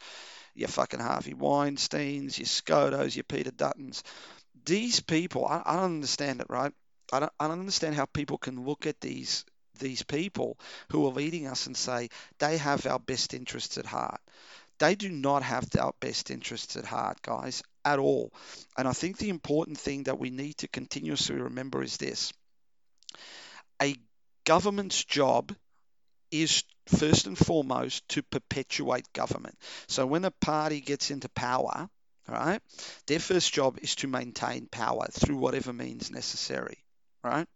your 0.56 0.70
fucking 0.70 1.00
Harvey 1.00 1.34
Weinsteins, 1.34 2.38
your 2.38 2.46
Scotos, 2.46 3.16
your 3.16 3.24
Peter 3.24 3.52
Duttons. 3.52 4.04
These 4.66 5.02
people, 5.02 5.46
I, 5.46 5.62
I 5.66 5.76
don't 5.76 5.96
understand 5.96 6.42
it, 6.42 6.48
right? 6.50 6.74
I 7.12 7.20
don't, 7.20 7.32
I 7.40 7.48
don't 7.48 7.60
understand 7.60 7.96
how 7.96 8.06
people 8.06 8.38
can 8.38 8.66
look 8.66 8.86
at 8.86 9.00
these 9.02 9.46
these 9.80 10.04
people 10.04 10.58
who 10.92 11.06
are 11.08 11.12
leading 11.12 11.48
us 11.48 11.66
and 11.66 11.76
say 11.76 12.10
they 12.38 12.58
have 12.58 12.86
our 12.86 13.00
best 13.00 13.34
interests 13.34 13.78
at 13.78 13.88
heart. 13.88 14.22
They 14.80 14.96
do 14.96 15.10
not 15.10 15.44
have 15.44 15.68
our 15.80 15.94
best 16.00 16.30
interests 16.30 16.78
at 16.78 16.86
heart, 16.86 17.22
guys, 17.22 17.64
at 17.84 18.00
all. 18.00 18.32
And 18.78 18.88
I 18.88 18.94
think 18.94 19.18
the 19.18 19.30
important 19.30 19.80
thing 19.80 20.04
that 20.04 20.20
we 20.20 20.30
need 20.30 20.58
to 20.58 20.68
continuously 20.68 21.36
remember 21.36 21.82
is 21.82 21.98
this 21.98 22.34
a 23.82 23.96
government's 24.46 25.04
job 25.04 25.54
is 26.32 26.64
first 26.88 27.28
and 27.28 27.38
foremost 27.38 28.08
to 28.10 28.24
perpetuate 28.24 29.12
government. 29.14 29.58
So 29.88 30.06
when 30.06 30.26
a 30.26 30.32
party 30.32 30.82
gets 30.82 31.12
into 31.12 31.30
power, 31.30 31.90
right, 32.28 32.62
their 33.08 33.20
first 33.20 33.54
job 33.54 33.78
is 33.82 33.96
to 33.96 34.08
maintain 34.08 34.68
power 34.68 35.08
through 35.12 35.38
whatever 35.38 35.74
means 35.74 36.12
necessary, 36.12 36.78
right? 37.24 37.48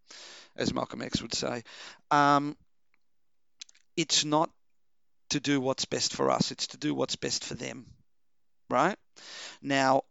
As 0.55 0.73
Malcolm 0.73 1.01
X 1.01 1.21
would 1.21 1.33
say. 1.33 1.63
Um, 2.11 2.57
it's 3.95 4.25
not 4.25 4.49
to 5.29 5.39
do 5.39 5.59
what's 5.59 5.85
best 5.85 6.13
for 6.13 6.31
us, 6.31 6.51
it's 6.51 6.67
to 6.67 6.77
do 6.77 6.93
what's 6.93 7.15
best 7.15 7.43
for 7.43 7.55
them, 7.55 7.85
right? 8.69 8.97
Now, 9.61 10.03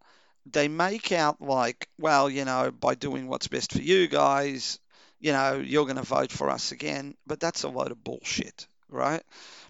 they 0.51 0.69
make 0.69 1.12
out 1.12 1.40
like, 1.40 1.88
well, 1.99 2.31
you 2.31 2.45
know, 2.45 2.71
by 2.71 2.95
doing 2.95 3.29
what's 3.29 3.49
best 3.49 3.73
for 3.73 3.81
you 3.81 4.07
guys, 4.07 4.79
you 5.19 5.33
know, 5.33 5.62
you're 5.64 5.85
going 5.85 5.97
to 5.97 6.03
vote 6.03 6.31
for 6.31 6.51
us 6.51 6.73
again. 6.73 7.14
But 7.27 7.40
that's 7.40 7.62
a 7.62 7.69
load 7.69 7.90
of 7.90 8.05
bullshit, 8.05 8.66
right? 8.88 9.23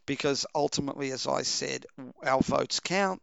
Because 0.04 0.46
ultimately, 0.54 1.12
as 1.12 1.26
I 1.26 1.42
said, 1.42 1.86
our 2.22 2.40
votes 2.40 2.80
count, 2.80 3.22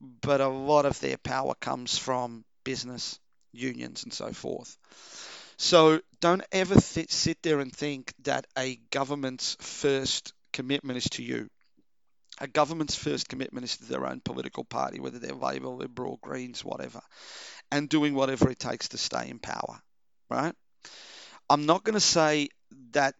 but 0.00 0.40
a 0.40 0.48
lot 0.48 0.86
of 0.86 0.98
their 1.00 1.16
power 1.18 1.54
comes 1.60 1.98
from 1.98 2.44
business, 2.64 3.18
unions, 3.52 4.04
and 4.04 4.12
so 4.12 4.32
forth. 4.32 4.76
So 5.56 6.00
don't 6.20 6.42
ever 6.52 6.74
th- 6.74 7.10
sit 7.10 7.42
there 7.42 7.60
and 7.60 7.74
think 7.74 8.14
that 8.22 8.46
a 8.56 8.76
government's 8.90 9.56
first 9.60 10.32
commitment 10.52 10.96
is 10.96 11.10
to 11.10 11.22
you. 11.22 11.48
A 12.40 12.46
government's 12.46 12.94
first 12.94 13.28
commitment 13.28 13.64
is 13.64 13.76
to 13.76 13.84
their 13.84 14.06
own 14.06 14.20
political 14.20 14.64
party, 14.64 15.00
whether 15.00 15.18
they're 15.18 15.34
Labour, 15.34 15.68
Liberal, 15.68 16.18
Greens, 16.22 16.64
whatever, 16.64 17.02
and 17.70 17.88
doing 17.88 18.14
whatever 18.14 18.48
it 18.48 18.58
takes 18.58 18.88
to 18.88 18.98
stay 18.98 19.28
in 19.28 19.38
power, 19.38 19.82
right? 20.30 20.54
I'm 21.50 21.66
not 21.66 21.84
going 21.84 21.94
to 21.94 22.00
say 22.00 22.48
that 22.92 23.14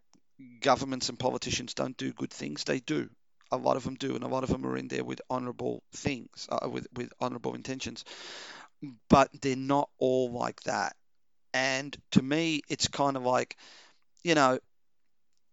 governments 0.60 1.10
and 1.10 1.18
politicians 1.18 1.74
don't 1.74 1.96
do 1.96 2.12
good 2.12 2.32
things. 2.32 2.64
They 2.64 2.80
do. 2.80 3.10
A 3.52 3.56
lot 3.56 3.76
of 3.76 3.84
them 3.84 3.94
do, 3.94 4.14
and 4.14 4.24
a 4.24 4.28
lot 4.28 4.44
of 4.44 4.50
them 4.50 4.64
are 4.66 4.76
in 4.76 4.88
there 4.88 5.04
with 5.04 5.20
honourable 5.30 5.82
things, 5.92 6.48
uh, 6.50 6.68
with 6.68 6.86
with 6.94 7.12
honourable 7.20 7.54
intentions. 7.54 8.04
But 9.08 9.30
they're 9.40 9.56
not 9.56 9.90
all 9.98 10.30
like 10.30 10.62
that. 10.62 10.96
And 11.52 11.96
to 12.12 12.22
me, 12.22 12.62
it's 12.68 12.88
kind 12.88 13.16
of 13.16 13.24
like, 13.24 13.56
you 14.22 14.34
know, 14.34 14.58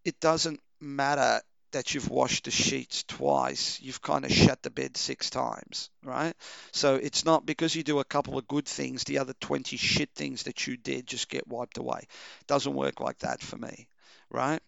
it 0.04 0.20
doesn't 0.20 0.60
matter 0.80 1.40
that 1.72 1.94
you've 1.94 2.08
washed 2.08 2.44
the 2.44 2.50
sheets 2.50 3.04
twice, 3.04 3.80
you've 3.80 4.00
kind 4.00 4.24
of 4.24 4.32
shut 4.32 4.62
the 4.62 4.70
bed 4.70 4.96
six 4.96 5.28
times, 5.28 5.90
right? 6.02 6.34
So 6.72 6.94
it's 6.94 7.24
not 7.24 7.44
because 7.44 7.74
you 7.74 7.82
do 7.82 7.98
a 7.98 8.04
couple 8.04 8.38
of 8.38 8.48
good 8.48 8.66
things, 8.66 9.04
the 9.04 9.18
other 9.18 9.34
20 9.40 9.76
shit 9.76 10.10
things 10.14 10.44
that 10.44 10.66
you 10.66 10.76
did 10.76 11.06
just 11.06 11.28
get 11.28 11.46
wiped 11.46 11.76
away. 11.76 12.00
It 12.00 12.46
doesn't 12.46 12.74
work 12.74 13.00
like 13.00 13.18
that 13.18 13.42
for 13.42 13.56
me, 13.56 13.88
right? 14.30 14.60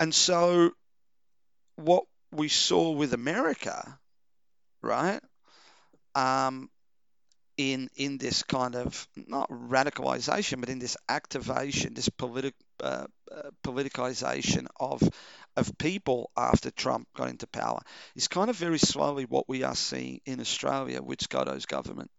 And 0.00 0.12
so 0.12 0.72
what 1.78 2.04
we 2.32 2.48
saw 2.48 2.90
with 2.90 3.14
America, 3.14 3.98
right? 4.82 5.20
Um, 6.14 6.70
in 7.56 7.88
in 7.96 8.18
this 8.18 8.42
kind 8.44 8.76
of 8.76 9.08
not 9.16 9.50
radicalization, 9.50 10.60
but 10.60 10.68
in 10.68 10.78
this 10.78 10.96
activation, 11.08 11.94
this 11.94 12.08
politic 12.08 12.54
uh, 12.82 13.06
uh, 13.30 13.50
politicization 13.64 14.66
of 14.78 15.02
of 15.56 15.76
people 15.78 16.30
after 16.36 16.70
Trump 16.70 17.08
got 17.16 17.28
into 17.28 17.46
power 17.48 17.80
is 18.14 18.28
kind 18.28 18.48
of 18.48 18.56
very 18.56 18.78
slowly 18.78 19.24
what 19.24 19.48
we 19.48 19.64
are 19.64 19.74
seeing 19.74 20.20
in 20.24 20.40
Australia 20.40 21.02
with 21.02 21.20
Scoto's 21.20 21.66
government. 21.66 22.10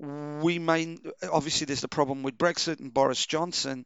We 0.00 0.58
may 0.58 0.96
obviously 1.30 1.66
there's 1.66 1.82
the 1.82 1.88
problem 1.88 2.22
with 2.22 2.38
Brexit 2.38 2.80
and 2.80 2.92
Boris 2.92 3.26
Johnson. 3.26 3.84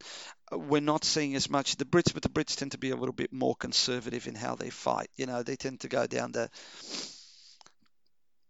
We're 0.51 0.79
not 0.79 1.03
seeing 1.03 1.35
as 1.35 1.49
much 1.49 1.75
the 1.75 1.85
Brits, 1.85 2.13
but 2.13 2.23
the 2.23 2.29
Brits 2.29 2.55
tend 2.55 2.71
to 2.71 2.77
be 2.77 2.91
a 2.91 2.95
little 2.95 3.13
bit 3.13 3.33
more 3.33 3.55
conservative 3.55 4.27
in 4.27 4.35
how 4.35 4.55
they 4.55 4.69
fight. 4.69 5.09
You 5.17 5.25
know, 5.25 5.43
they 5.43 5.57
tend 5.57 5.81
to 5.81 5.89
go 5.89 6.07
down 6.07 6.31
the 6.31 6.49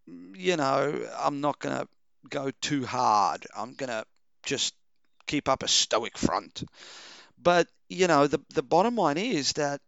you 0.08 0.58
know, 0.58 1.08
I'm 1.20 1.42
not 1.42 1.60
to 1.76 1.88
go 2.30 2.52
too 2.62 2.86
hard. 2.86 3.46
I'm 3.56 3.76
to 3.90 4.06
just 4.44 4.74
keep 5.28 5.50
up 5.50 5.64
a 5.64 5.68
stoic 5.68 6.18
front. 6.18 6.64
But, 7.42 7.68
you 7.90 8.08
know, 8.08 8.28
the, 8.28 8.40
the 8.54 8.64
bottom 8.64 8.96
line 8.96 9.18
is 9.18 9.54
that 9.54 9.82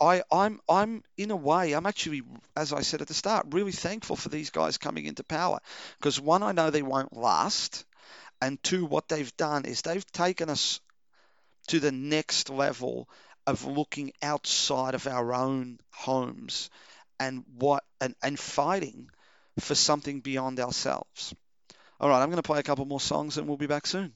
I, 0.00 0.22
I'm, 0.32 0.60
I'm 0.68 1.04
in 1.18 1.30
a 1.30 1.36
way, 1.36 1.72
I'm 1.72 1.86
actually, 1.86 2.22
as 2.56 2.72
I 2.72 2.80
said 2.80 3.02
at 3.02 3.08
the 3.08 3.14
start, 3.14 3.46
really 3.50 3.72
thankful 3.72 4.16
for 4.16 4.30
these 4.30 4.50
guys 4.50 4.78
coming 4.78 5.04
into 5.04 5.22
power 5.22 5.60
because 5.98 6.18
one, 6.18 6.42
I 6.42 6.52
know 6.52 6.70
they 6.70 6.82
won't 6.82 7.16
last, 7.16 7.84
and 8.40 8.62
two, 8.62 8.86
what 8.86 9.08
they've 9.08 9.36
done 9.36 9.66
is 9.66 9.82
they've 9.82 10.12
taken 10.12 10.48
us 10.48 10.80
to 11.68 11.80
the 11.80 11.92
next 11.92 12.48
level 12.48 13.08
of 13.46 13.66
looking 13.66 14.12
outside 14.22 14.94
of 14.94 15.06
our 15.06 15.34
own 15.34 15.78
homes 15.90 16.70
and 17.18 17.44
what 17.58 17.84
and, 18.00 18.14
and 18.22 18.38
fighting 18.38 19.10
for 19.58 19.74
something 19.74 20.20
beyond 20.20 20.60
ourselves. 20.60 21.34
All 22.00 22.08
right, 22.08 22.22
I'm 22.22 22.30
going 22.30 22.36
to 22.36 22.42
play 22.42 22.60
a 22.60 22.62
couple 22.62 22.86
more 22.86 23.00
songs 23.00 23.36
and 23.36 23.46
we'll 23.46 23.58
be 23.58 23.66
back 23.66 23.86
soon. 23.86 24.12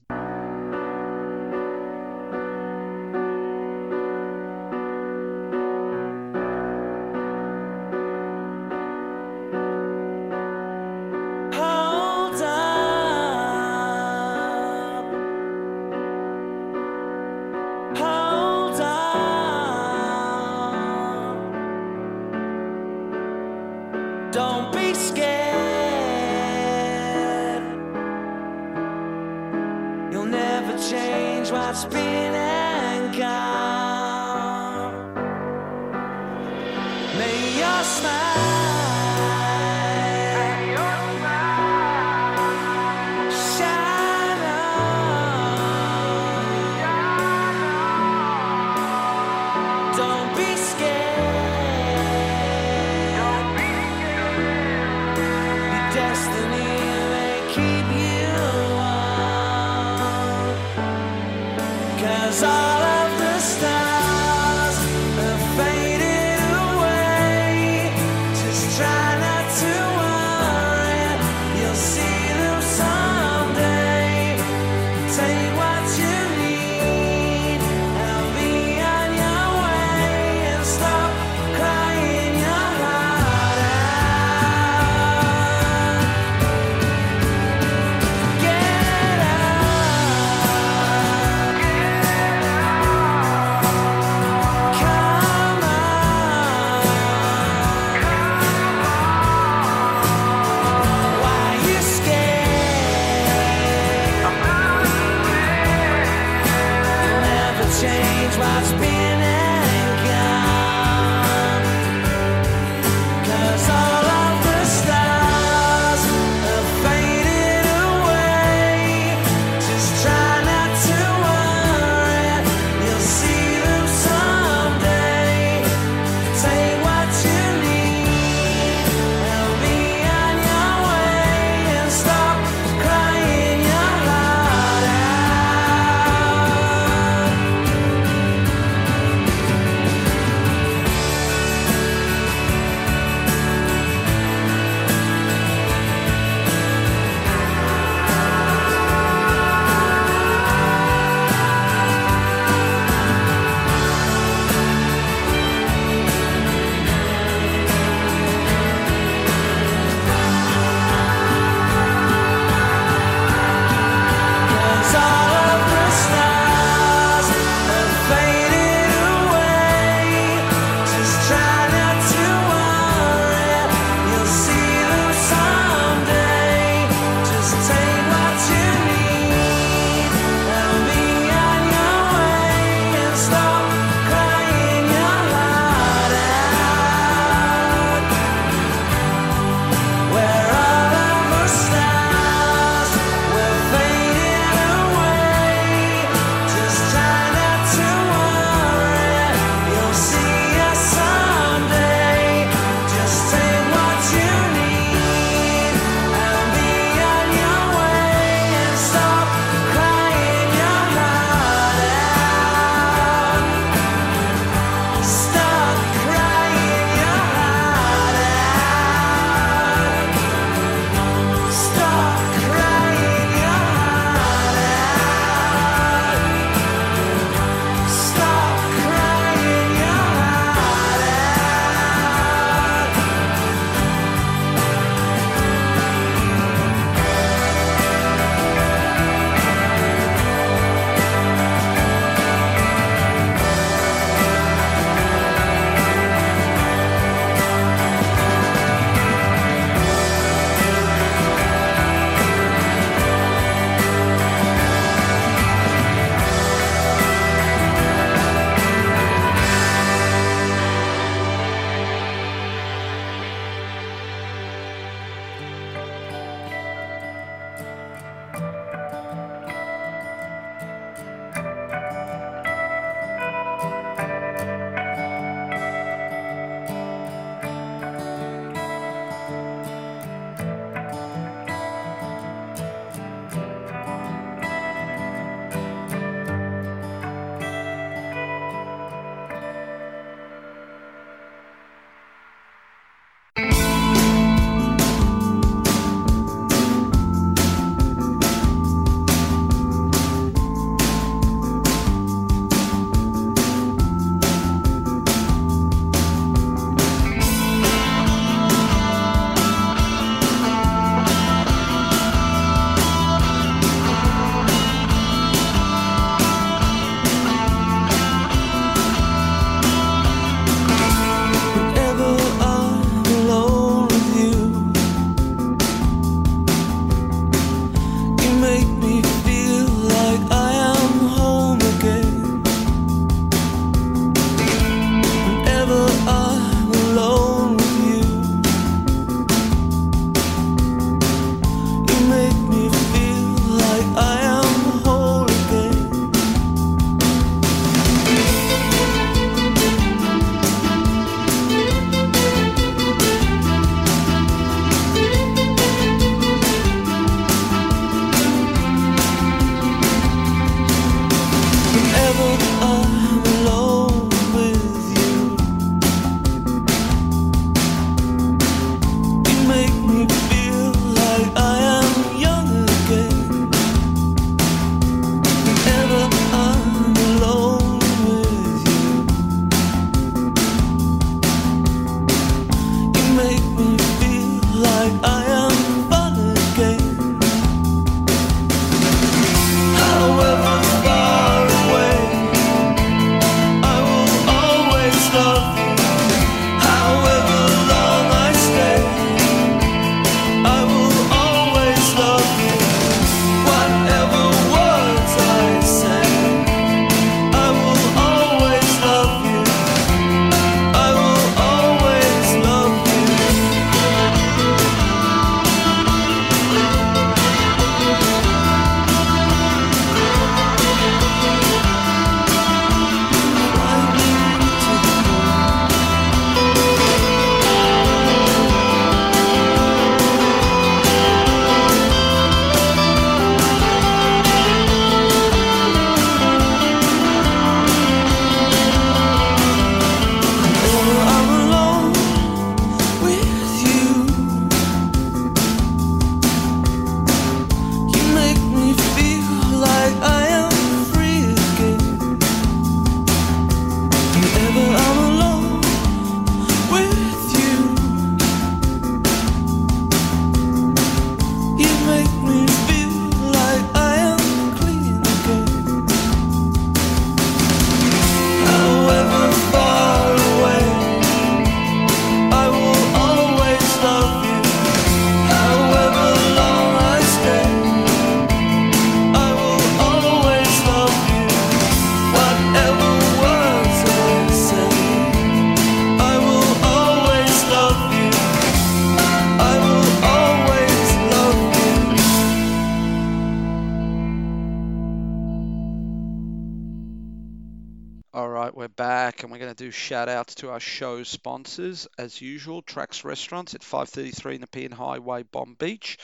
Do 499.65 499.71
shout 499.71 500.09
outs 500.09 500.35
to 500.35 500.51
our 500.51 500.59
show 500.59 501.01
sponsors 501.01 501.87
as 501.97 502.21
usual. 502.21 502.61
Tracks 502.61 503.03
Restaurants 503.03 503.55
at 503.55 503.63
533 503.63 504.37
Nepean 504.37 504.71
Highway, 504.71 505.23
Bonbeach. 505.23 505.97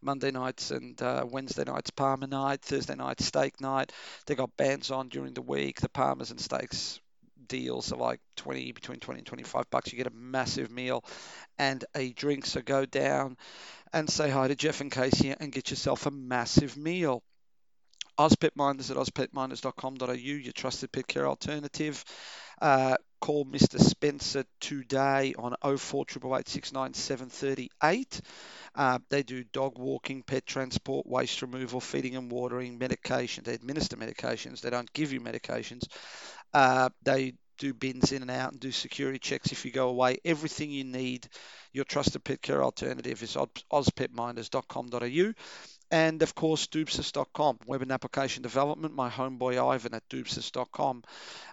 Monday 0.00 0.30
nights 0.30 0.70
and 0.70 1.00
uh, 1.02 1.26
Wednesday 1.30 1.64
nights 1.64 1.90
parma 1.90 2.26
night, 2.26 2.62
Thursday 2.62 2.94
night 2.94 3.20
steak 3.20 3.60
night. 3.60 3.92
They 4.24 4.34
got 4.34 4.56
bands 4.56 4.90
on 4.90 5.10
during 5.10 5.34
the 5.34 5.42
week. 5.42 5.82
The 5.82 5.90
parmas 5.90 6.30
and 6.30 6.40
steaks 6.40 7.00
deals 7.48 7.92
are 7.92 7.98
like 7.98 8.20
20 8.36 8.72
between 8.72 8.98
20 8.98 9.18
and 9.18 9.26
25 9.26 9.68
bucks. 9.70 9.92
You 9.92 9.98
get 9.98 10.06
a 10.06 10.16
massive 10.16 10.70
meal 10.70 11.04
and 11.58 11.84
a 11.94 12.14
drink. 12.14 12.46
So 12.46 12.62
go 12.62 12.86
down 12.86 13.36
and 13.92 14.08
say 14.08 14.30
hi 14.30 14.48
to 14.48 14.54
Jeff 14.54 14.80
and 14.80 14.90
Casey 14.90 15.34
and 15.38 15.52
get 15.52 15.68
yourself 15.68 16.06
a 16.06 16.10
massive 16.10 16.78
meal. 16.78 17.22
Ozpetminders 18.18 18.90
at 18.90 18.96
ozpetminders.com.au, 18.96 20.12
your 20.14 20.52
trusted 20.52 20.92
pet 20.92 21.06
care 21.06 21.26
alternative. 21.26 22.04
Uh, 22.62 22.96
call 23.20 23.44
Mr. 23.44 23.80
Spencer 23.80 24.44
today 24.60 25.34
on 25.36 25.56
0488869738. 25.64 28.20
Uh, 28.74 28.98
they 29.10 29.22
do 29.24 29.42
dog 29.52 29.78
walking, 29.78 30.22
pet 30.22 30.46
transport, 30.46 31.04
waste 31.06 31.42
removal, 31.42 31.80
feeding 31.80 32.14
and 32.16 32.30
watering, 32.30 32.78
medication. 32.78 33.42
They 33.44 33.54
administer 33.54 33.96
medications. 33.96 34.60
They 34.60 34.70
don't 34.70 34.92
give 34.92 35.12
you 35.12 35.20
medications. 35.20 35.86
Uh, 36.54 36.90
they 37.02 37.34
do 37.58 37.74
bins 37.74 38.12
in 38.12 38.22
and 38.22 38.30
out 38.30 38.52
and 38.52 38.60
do 38.60 38.70
security 38.72 39.18
checks 39.18 39.52
if 39.52 39.64
you 39.64 39.72
go 39.72 39.88
away. 39.88 40.18
Everything 40.24 40.70
you 40.70 40.84
need, 40.84 41.28
your 41.72 41.84
trusted 41.84 42.24
pet 42.24 42.40
care 42.42 42.62
alternative 42.62 43.22
is 43.22 43.36
ozpetminders.com.au. 43.36 45.32
And 45.92 46.22
of 46.22 46.34
course, 46.34 46.66
doobsys.com, 46.68 47.58
web 47.66 47.82
and 47.82 47.92
application 47.92 48.42
development. 48.42 48.94
My 48.94 49.10
homeboy 49.10 49.62
Ivan 49.62 49.94
at 49.94 50.08
doobsys.com. 50.08 51.04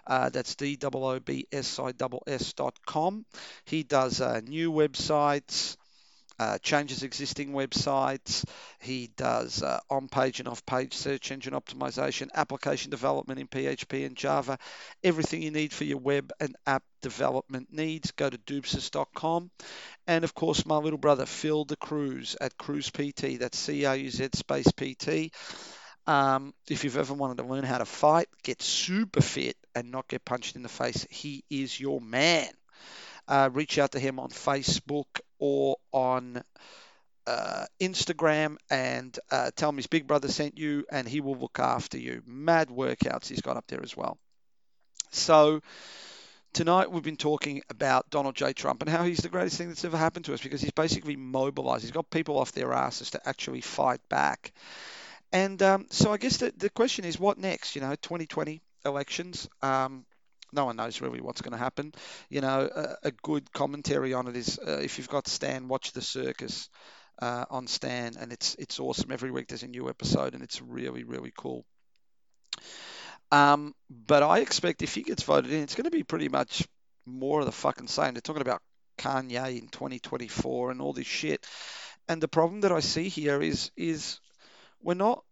Uh, 0.06 0.30
that's 0.30 0.56
D 0.56 0.78
O 0.82 1.04
O 1.04 1.20
B 1.20 1.46
S 1.52 1.78
I 1.78 1.92
S.com. 2.26 3.26
He 3.66 3.82
does 3.82 4.20
uh, 4.20 4.40
new 4.40 4.72
websites, 4.72 5.76
uh, 6.40 6.56
changes 6.56 7.02
existing 7.02 7.52
websites. 7.52 8.46
He 8.78 9.10
does 9.14 9.62
uh, 9.62 9.78
on 9.90 10.08
page 10.08 10.40
and 10.40 10.48
off 10.48 10.64
page 10.64 10.94
search 10.94 11.30
engine 11.30 11.52
optimization, 11.52 12.30
application 12.34 12.90
development 12.90 13.40
in 13.40 13.46
PHP 13.46 14.06
and 14.06 14.16
Java, 14.16 14.56
everything 15.04 15.42
you 15.42 15.50
need 15.50 15.70
for 15.70 15.84
your 15.84 15.98
web 15.98 16.32
and 16.40 16.56
app 16.66 16.82
development 17.02 17.68
needs. 17.70 18.12
Go 18.12 18.30
to 18.30 18.38
doobsys.com. 18.38 19.50
And 20.06 20.24
of 20.24 20.34
course, 20.34 20.64
my 20.64 20.78
little 20.78 20.98
brother 20.98 21.26
Phil 21.26 21.66
the 21.66 21.76
Cruz 21.76 22.36
at 22.40 22.56
Cruz 22.56 22.88
PT. 22.88 23.38
That's 23.38 23.58
C 23.58 23.84
R 23.84 23.96
U 23.96 24.08
Z 24.08 24.30
space 24.32 24.72
PT. 24.72 25.34
Um, 26.06 26.54
if 26.70 26.84
you've 26.84 26.96
ever 26.96 27.12
wanted 27.12 27.36
to 27.36 27.44
learn 27.44 27.64
how 27.64 27.76
to 27.76 27.84
fight, 27.84 28.28
get 28.42 28.62
super 28.62 29.20
fit, 29.20 29.58
and 29.74 29.90
not 29.90 30.08
get 30.08 30.24
punched 30.24 30.56
in 30.56 30.62
the 30.62 30.70
face, 30.70 31.06
he 31.10 31.44
is 31.50 31.78
your 31.78 32.00
man. 32.00 32.48
Uh, 33.28 33.50
reach 33.52 33.78
out 33.78 33.92
to 33.92 34.00
him 34.00 34.18
on 34.18 34.30
Facebook 34.30 35.20
or 35.40 35.76
on 35.90 36.44
uh, 37.26 37.64
Instagram 37.80 38.56
and 38.70 39.18
uh, 39.30 39.50
tell 39.56 39.70
him 39.70 39.76
his 39.76 39.86
big 39.86 40.06
brother 40.06 40.28
sent 40.28 40.58
you, 40.58 40.84
and 40.90 41.08
he 41.08 41.20
will 41.20 41.36
look 41.36 41.58
after 41.58 41.98
you. 41.98 42.22
Mad 42.26 42.68
workouts 42.68 43.28
he's 43.28 43.40
got 43.40 43.56
up 43.56 43.66
there 43.66 43.82
as 43.82 43.96
well. 43.96 44.18
So 45.10 45.60
tonight 46.52 46.90
we've 46.90 47.02
been 47.02 47.16
talking 47.16 47.62
about 47.70 48.10
Donald 48.10 48.34
J. 48.34 48.52
Trump 48.52 48.82
and 48.82 48.90
how 48.90 49.04
he's 49.04 49.18
the 49.18 49.28
greatest 49.28 49.58
thing 49.58 49.68
that's 49.68 49.84
ever 49.84 49.96
happened 49.96 50.26
to 50.26 50.34
us 50.34 50.40
because 50.40 50.60
he's 50.60 50.72
basically 50.72 51.16
mobilized. 51.16 51.82
He's 51.82 51.92
got 51.92 52.10
people 52.10 52.38
off 52.38 52.52
their 52.52 52.72
asses 52.72 53.10
to 53.10 53.28
actually 53.28 53.60
fight 53.60 54.00
back. 54.08 54.52
And 55.32 55.62
um, 55.62 55.86
so 55.90 56.12
I 56.12 56.16
guess 56.16 56.38
the, 56.38 56.52
the 56.56 56.70
question 56.70 57.04
is, 57.04 57.18
what 57.18 57.38
next? 57.38 57.74
You 57.74 57.82
know, 57.82 57.94
2020 57.94 58.60
elections. 58.84 59.48
Um, 59.62 60.04
no 60.52 60.64
one 60.64 60.76
knows 60.76 61.00
really 61.00 61.20
what's 61.20 61.42
going 61.42 61.52
to 61.52 61.58
happen. 61.58 61.92
You 62.28 62.40
know, 62.40 62.68
a, 62.74 63.08
a 63.08 63.10
good 63.10 63.52
commentary 63.52 64.14
on 64.14 64.28
it 64.28 64.36
is 64.36 64.58
uh, 64.58 64.78
if 64.82 64.98
you've 64.98 65.08
got 65.08 65.28
Stan, 65.28 65.68
watch 65.68 65.92
the 65.92 66.02
circus 66.02 66.68
uh, 67.20 67.44
on 67.50 67.66
Stan, 67.66 68.14
and 68.18 68.32
it's 68.32 68.54
it's 68.58 68.80
awesome. 68.80 69.12
Every 69.12 69.30
week 69.30 69.48
there's 69.48 69.62
a 69.62 69.68
new 69.68 69.88
episode, 69.88 70.34
and 70.34 70.42
it's 70.42 70.60
really 70.62 71.04
really 71.04 71.32
cool. 71.36 71.64
Um, 73.32 73.74
but 73.88 74.22
I 74.22 74.40
expect 74.40 74.82
if 74.82 74.94
he 74.94 75.02
gets 75.02 75.22
voted 75.22 75.52
in, 75.52 75.62
it's 75.62 75.74
going 75.74 75.84
to 75.84 75.90
be 75.90 76.02
pretty 76.02 76.28
much 76.28 76.66
more 77.06 77.40
of 77.40 77.46
the 77.46 77.52
fucking 77.52 77.86
same. 77.88 78.14
They're 78.14 78.20
talking 78.20 78.42
about 78.42 78.62
Kanye 78.98 79.58
in 79.58 79.68
2024 79.68 80.72
and 80.72 80.80
all 80.80 80.92
this 80.92 81.06
shit. 81.06 81.46
And 82.08 82.20
the 82.20 82.28
problem 82.28 82.62
that 82.62 82.72
I 82.72 82.80
see 82.80 83.08
here 83.08 83.40
is 83.40 83.70
is 83.76 84.18
we're 84.82 84.94
not 84.94 85.24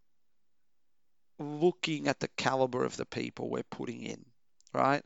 looking 1.39 2.07
at 2.07 2.19
the 2.19 2.29
caliber 2.37 2.83
of 2.83 2.97
the 2.97 3.05
people 3.05 3.49
we're 3.49 3.63
putting 3.63 4.03
in, 4.03 4.25
right? 4.73 5.03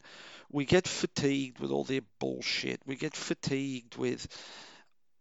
We 0.52 0.66
get 0.66 0.88
fatigued 0.88 1.60
with 1.60 1.72
all 1.72 1.84
their 1.84 2.02
bullshit. 2.20 2.82
We 2.86 2.96
get 2.96 3.16
fatigued 3.16 3.96
with 3.98 4.28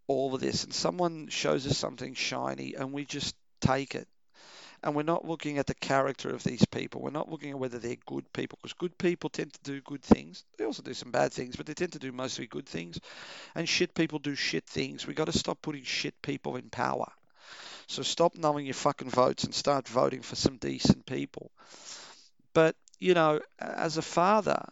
all 0.06 0.34
of 0.34 0.40
this, 0.40 0.64
and 0.64 0.74
someone 0.74 1.28
shows 1.28 1.66
us 1.66 1.78
something 1.78 2.14
shiny, 2.14 2.74
and 2.74 2.92
we 2.92 3.04
just 3.04 3.34
take 3.60 3.94
it. 3.94 4.08
And 4.84 4.96
we're 4.96 5.04
not 5.04 5.24
looking 5.24 5.58
at 5.58 5.66
the 5.66 5.76
character 5.76 6.30
of 6.30 6.42
these 6.42 6.64
people. 6.64 7.00
We're 7.00 7.10
not 7.10 7.30
looking 7.30 7.50
at 7.50 7.58
whether 7.58 7.78
they're 7.78 7.96
good 8.04 8.30
people, 8.32 8.58
because 8.60 8.72
good 8.72 8.98
people 8.98 9.30
tend 9.30 9.52
to 9.52 9.62
do 9.62 9.80
good 9.80 10.02
things. 10.02 10.44
They 10.58 10.64
also 10.64 10.82
do 10.82 10.92
some 10.92 11.12
bad 11.12 11.32
things, 11.32 11.54
but 11.54 11.66
they 11.66 11.74
tend 11.74 11.92
to 11.92 12.00
do 12.00 12.10
mostly 12.10 12.48
good 12.48 12.66
things. 12.66 12.98
And 13.54 13.68
shit 13.68 13.94
people 13.94 14.18
do 14.18 14.34
shit 14.34 14.66
things. 14.66 15.06
We 15.06 15.14
got 15.14 15.26
to 15.26 15.38
stop 15.38 15.62
putting 15.62 15.84
shit 15.84 16.20
people 16.20 16.56
in 16.56 16.68
power. 16.68 17.12
So 17.86 18.02
stop 18.02 18.36
knowing 18.36 18.66
your 18.66 18.74
fucking 18.74 19.10
votes 19.10 19.44
and 19.44 19.54
start 19.54 19.86
voting 19.86 20.22
for 20.22 20.34
some 20.34 20.56
decent 20.56 21.06
people. 21.06 21.52
But, 22.52 22.74
you 23.02 23.14
know, 23.14 23.40
as 23.58 23.96
a 23.96 24.02
father, 24.02 24.64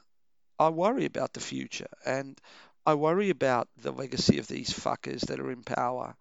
I 0.56 0.68
worry 0.68 1.04
about 1.04 1.32
the 1.32 1.40
future 1.40 1.88
and 2.06 2.40
I 2.86 2.94
worry 2.94 3.30
about 3.30 3.68
the 3.82 3.90
legacy 3.90 4.38
of 4.38 4.46
these 4.46 4.70
fuckers 4.70 5.26
that 5.26 5.40
are 5.40 5.50
in 5.50 5.64
power. 5.64 6.14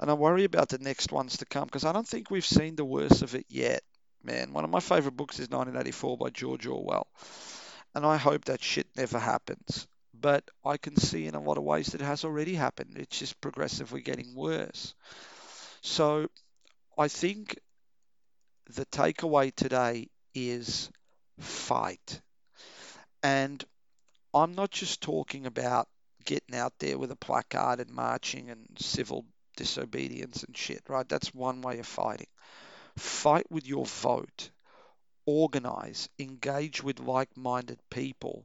And 0.00 0.10
I 0.10 0.14
worry 0.14 0.42
about 0.42 0.70
the 0.70 0.78
next 0.78 1.12
ones 1.12 1.36
to 1.36 1.46
come 1.46 1.66
because 1.66 1.84
I 1.84 1.92
don't 1.92 2.06
think 2.06 2.30
we've 2.30 2.44
seen 2.44 2.74
the 2.74 2.84
worst 2.84 3.22
of 3.22 3.36
it 3.36 3.46
yet. 3.48 3.82
Man, 4.24 4.52
one 4.52 4.64
of 4.64 4.70
my 4.70 4.80
favorite 4.80 5.16
books 5.16 5.36
is 5.36 5.50
1984 5.50 6.18
by 6.18 6.30
George 6.30 6.66
Orwell. 6.66 7.06
And 7.94 8.04
I 8.04 8.16
hope 8.16 8.46
that 8.46 8.62
shit 8.62 8.88
never 8.96 9.20
happens. 9.20 9.86
But 10.12 10.42
I 10.64 10.78
can 10.78 10.96
see 10.96 11.26
in 11.26 11.36
a 11.36 11.42
lot 11.42 11.58
of 11.58 11.64
ways 11.64 11.88
that 11.88 12.00
it 12.00 12.04
has 12.04 12.24
already 12.24 12.54
happened. 12.54 12.96
It's 12.96 13.20
just 13.20 13.40
progressively 13.40 14.02
getting 14.02 14.34
worse. 14.34 14.94
So 15.80 16.26
I 16.98 17.06
think 17.06 17.56
the 18.74 18.86
takeaway 18.86 19.54
today 19.54 20.08
is 20.34 20.90
fight. 21.42 22.20
And 23.22 23.64
I'm 24.34 24.54
not 24.54 24.70
just 24.70 25.00
talking 25.00 25.46
about 25.46 25.88
getting 26.24 26.54
out 26.54 26.72
there 26.78 26.98
with 26.98 27.10
a 27.10 27.16
placard 27.16 27.80
and 27.80 27.90
marching 27.90 28.50
and 28.50 28.66
civil 28.78 29.24
disobedience 29.56 30.42
and 30.44 30.56
shit, 30.56 30.82
right? 30.88 31.08
That's 31.08 31.34
one 31.34 31.60
way 31.62 31.78
of 31.78 31.86
fighting. 31.86 32.28
Fight 32.96 33.50
with 33.50 33.66
your 33.66 33.86
vote. 33.86 34.50
Organize. 35.26 36.08
Engage 36.18 36.82
with 36.82 37.00
like 37.00 37.36
minded 37.36 37.78
people. 37.90 38.44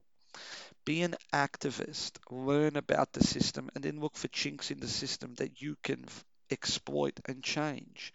Be 0.85 1.01
an 1.01 1.15
activist. 1.33 2.17
Learn 2.29 2.75
about 2.77 3.13
the 3.13 3.23
system 3.23 3.69
and 3.75 3.83
then 3.83 3.99
look 3.99 4.15
for 4.15 4.27
chinks 4.27 4.71
in 4.71 4.79
the 4.79 4.87
system 4.87 5.33
that 5.35 5.61
you 5.61 5.75
can 5.83 6.05
exploit 6.49 7.19
and 7.25 7.43
change. 7.43 8.13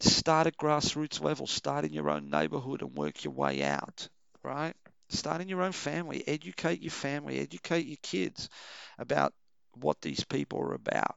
Start 0.00 0.46
at 0.46 0.56
grassroots 0.56 1.20
level, 1.20 1.46
start 1.46 1.84
in 1.84 1.92
your 1.92 2.10
own 2.10 2.30
neighborhood 2.30 2.82
and 2.82 2.94
work 2.94 3.24
your 3.24 3.32
way 3.32 3.62
out, 3.62 4.08
right? 4.42 4.74
Start 5.08 5.40
in 5.40 5.48
your 5.48 5.62
own 5.62 5.72
family, 5.72 6.22
educate 6.26 6.82
your 6.82 6.92
family, 6.92 7.38
educate 7.38 7.86
your 7.86 7.96
kids 8.02 8.48
about 8.98 9.32
what 9.74 10.00
these 10.00 10.24
people 10.24 10.60
are 10.60 10.74
about. 10.74 11.16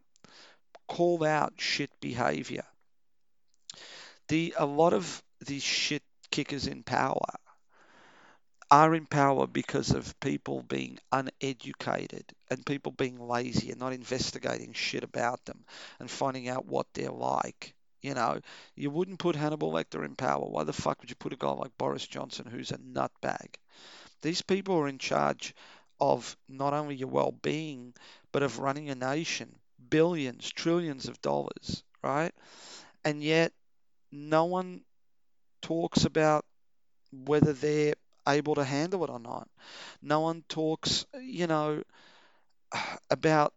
Call 0.88 1.24
out 1.24 1.54
shit 1.58 1.92
behavior. 2.00 2.64
The 4.30 4.56
a 4.58 4.66
lot 4.66 4.94
of 4.94 5.22
these 5.46 5.64
shit 5.64 6.04
kickers 6.32 6.68
in 6.68 6.84
power 6.84 7.36
are 8.72 8.96
in 8.96 9.06
power 9.06 9.46
because 9.46 9.92
of 9.92 10.18
people 10.22 10.64
being 10.64 10.98
uneducated 11.12 12.24
and 12.50 12.66
people 12.66 12.94
being 12.94 13.20
lazy 13.20 13.70
and 13.70 13.80
not 13.80 13.92
investigating 13.92 14.72
shit 14.72 15.04
about 15.04 15.44
them 15.44 15.66
and 16.00 16.10
finding 16.10 16.48
out 16.48 16.66
what 16.66 16.88
they're 16.94 17.12
like. 17.12 17.74
You 18.02 18.14
know, 18.16 18.42
you 18.76 18.90
wouldn't 18.90 19.20
put 19.20 19.36
Hannibal 19.36 19.72
Lecter 19.72 20.06
in 20.06 20.16
power. 20.16 20.46
Why 20.46 20.64
the 20.64 20.74
fuck 20.74 21.02
would 21.02 21.10
you 21.10 21.16
put 21.16 21.34
a 21.34 21.38
guy 21.38 21.52
like 21.52 21.78
Boris 21.78 22.06
Johnson 22.08 22.48
who's 22.48 22.72
a 22.72 22.78
nutbag? 22.78 23.56
These 24.22 24.42
people 24.44 24.76
are 24.78 24.88
in 24.88 25.00
charge 25.00 25.56
of 26.00 26.38
not 26.50 26.74
only 26.74 26.96
your 26.96 27.10
well 27.10 27.32
being, 27.32 27.94
but 28.32 28.44
of 28.44 28.60
running 28.60 28.90
a 28.90 28.96
nation, 28.96 29.56
billions, 29.90 30.52
trillions 30.52 31.08
of 31.08 31.22
dollars, 31.22 31.84
right? 32.04 32.34
And 33.06 33.24
yet, 33.24 33.54
no 34.12 34.46
one 34.46 34.84
talks 35.62 36.06
about 36.06 36.46
whether 37.12 37.54
they're 37.54 37.96
able 38.28 38.56
to 38.56 38.64
handle 38.64 39.04
it 39.04 39.10
or 39.10 39.20
not. 39.20 39.50
No 40.02 40.22
one 40.22 40.44
talks, 40.50 41.06
you 41.22 41.48
know, 41.48 41.84
about 43.10 43.54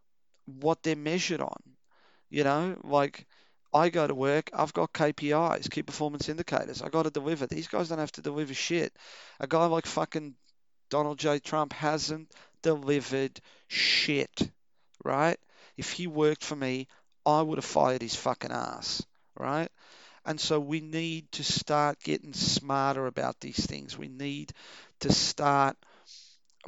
what 0.46 0.82
they're 0.82 0.96
measured 0.96 1.40
on. 1.40 1.56
You 2.30 2.44
know, 2.44 2.78
like 2.84 3.26
I 3.74 3.88
go 3.88 4.06
to 4.06 4.14
work, 4.14 4.50
I've 4.52 4.72
got 4.72 4.92
KPIs, 4.92 5.68
key 5.68 5.82
performance 5.82 6.28
indicators. 6.28 6.80
I 6.80 6.88
got 6.88 7.02
to 7.02 7.10
deliver. 7.10 7.46
These 7.48 7.66
guys 7.66 7.88
don't 7.88 7.98
have 7.98 8.12
to 8.12 8.22
deliver 8.22 8.54
shit. 8.54 8.92
A 9.40 9.48
guy 9.48 9.66
like 9.66 9.86
fucking 9.86 10.36
Donald 10.90 11.18
J. 11.18 11.40
Trump 11.40 11.72
hasn't 11.72 12.30
delivered 12.62 13.40
shit, 13.66 14.48
right? 15.04 15.38
If 15.76 15.90
he 15.90 16.06
worked 16.06 16.44
for 16.44 16.54
me, 16.54 16.86
I 17.26 17.42
would 17.42 17.58
have 17.58 17.64
fired 17.64 18.02
his 18.02 18.14
fucking 18.14 18.52
ass, 18.52 19.04
right? 19.36 19.68
And 20.24 20.40
so 20.40 20.60
we 20.60 20.80
need 20.80 21.30
to 21.32 21.44
start 21.44 21.98
getting 22.00 22.32
smarter 22.32 23.06
about 23.06 23.40
these 23.40 23.66
things. 23.66 23.98
We 23.98 24.08
need 24.08 24.52
to 25.00 25.12
start 25.12 25.76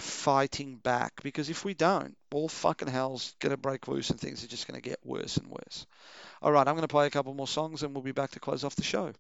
fighting 0.01 0.77
back 0.77 1.13
because 1.23 1.49
if 1.49 1.65
we 1.65 1.73
don't, 1.73 2.17
all 2.35 2.49
fucking 2.49 2.89
hell's 2.89 3.35
going 3.39 3.53
to 3.53 3.57
break 3.57 3.89
loose 3.89 4.11
and 4.11 4.21
things 4.21 4.45
are 4.45 4.49
just 4.49 4.67
going 4.67 4.81
to 4.81 4.87
get 4.87 4.99
worse 5.05 5.37
and 5.37 5.47
worse. 5.49 5.87
All 6.47 6.53
right, 6.53 6.69
I'm 6.69 6.75
going 6.75 6.83
to 6.83 6.89
play 6.89 7.09
a 7.09 7.11
couple 7.11 7.35
more 7.35 7.49
songs 7.49 7.83
and 7.83 7.93
we'll 7.93 8.05
be 8.05 8.13
back 8.13 8.31
to 8.31 8.39
close 8.39 8.63
off 8.63 8.77
the 8.77 8.85
show. 8.85 9.13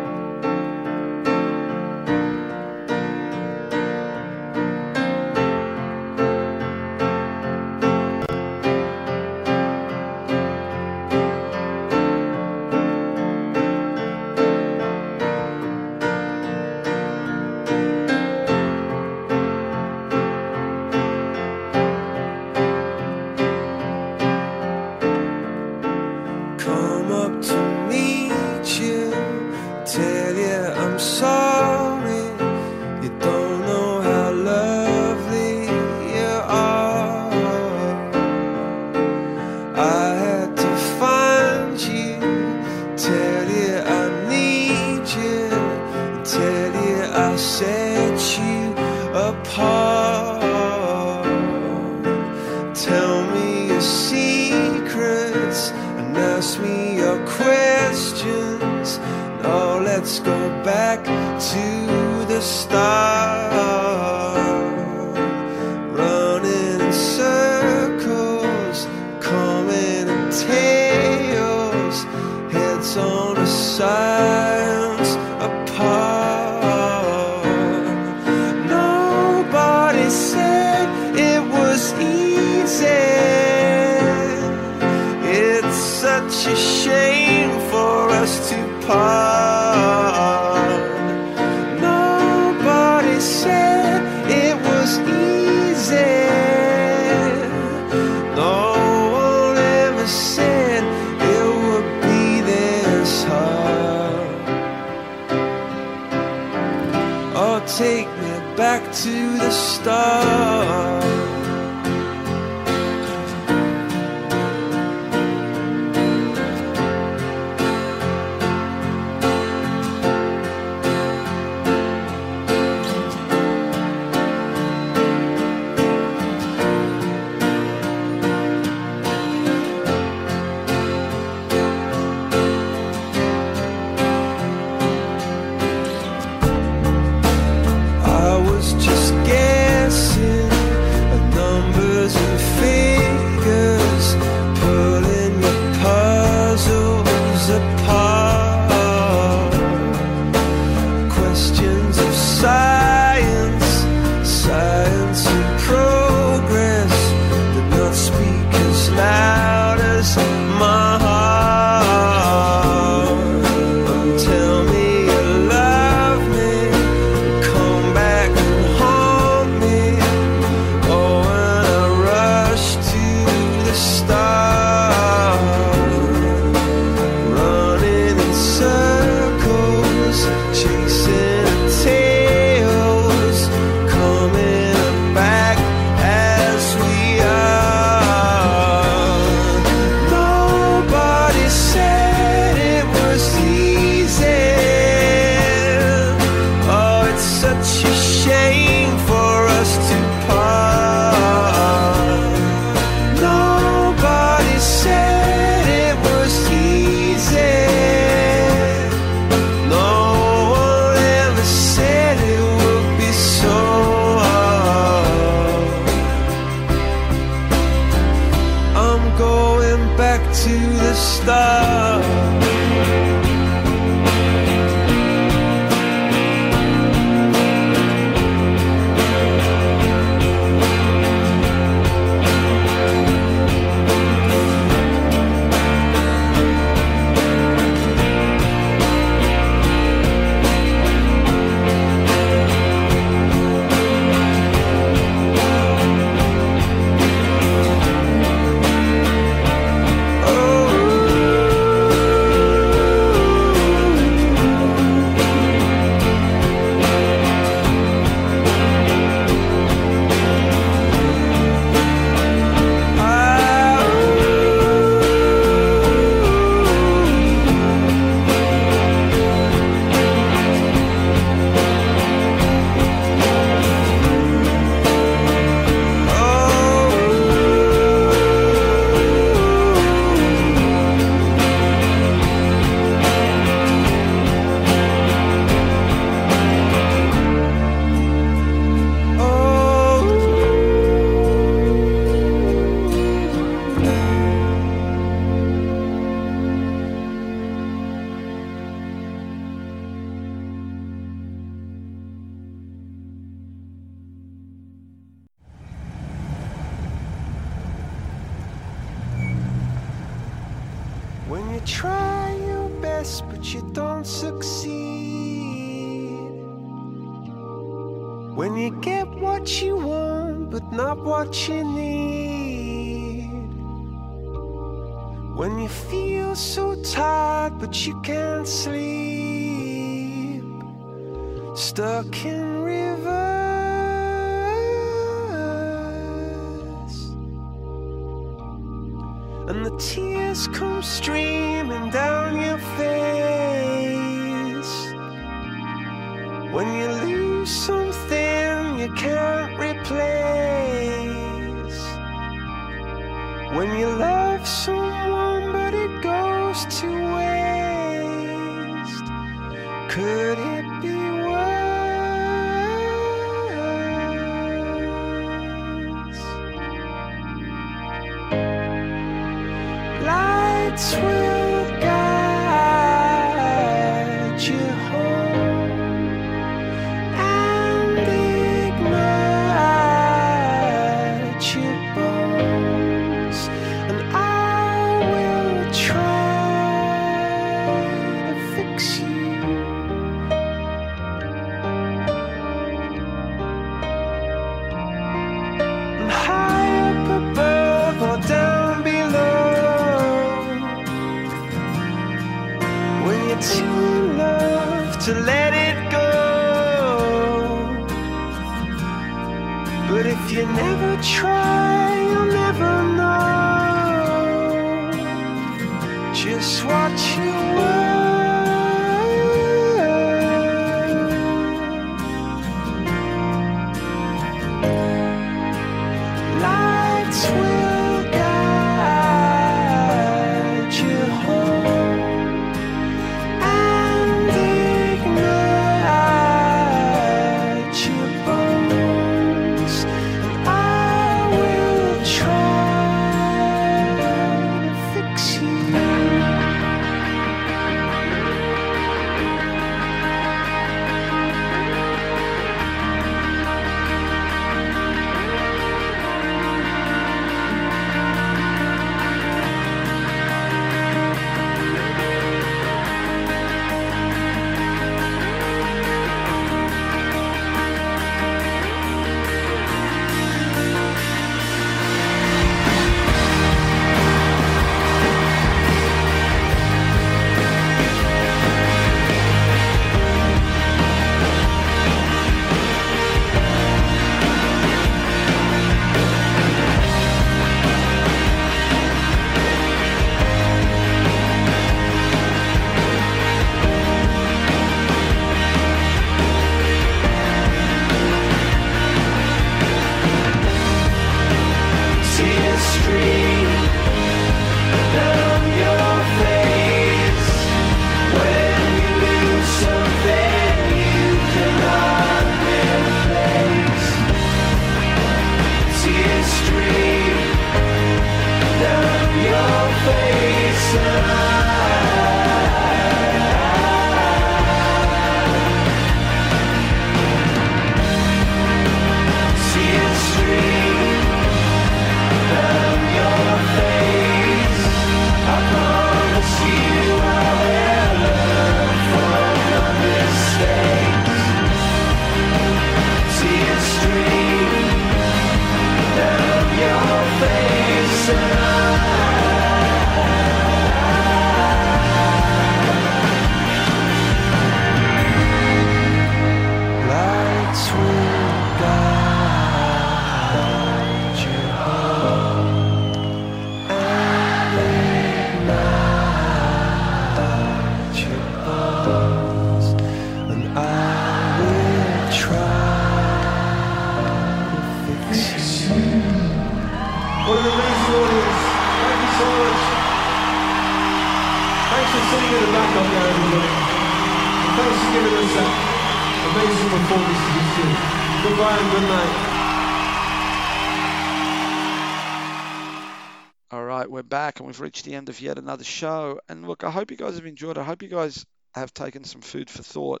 reached 594.72 594.86
the 594.86 594.94
end 594.94 595.10
of 595.10 595.20
yet 595.20 595.36
another 595.36 595.64
show. 595.64 596.18
And 596.30 596.48
look, 596.48 596.64
I 596.64 596.70
hope 596.70 596.90
you 596.90 596.96
guys 596.96 597.16
have 597.16 597.26
enjoyed. 597.26 597.58
I 597.58 597.62
hope 597.62 597.82
you 597.82 597.90
guys 597.90 598.24
have 598.54 598.72
taken 598.72 599.04
some 599.04 599.20
food 599.20 599.50
for 599.50 599.62
thought. 599.62 600.00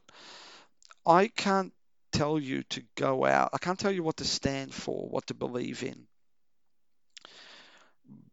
I 1.04 1.28
can't 1.28 1.74
tell 2.10 2.38
you 2.38 2.62
to 2.70 2.82
go 2.94 3.26
out, 3.26 3.50
I 3.52 3.58
can't 3.58 3.78
tell 3.78 3.90
you 3.92 4.02
what 4.02 4.16
to 4.18 4.24
stand 4.24 4.72
for, 4.72 5.08
what 5.10 5.26
to 5.26 5.34
believe 5.34 5.82
in. 5.82 6.06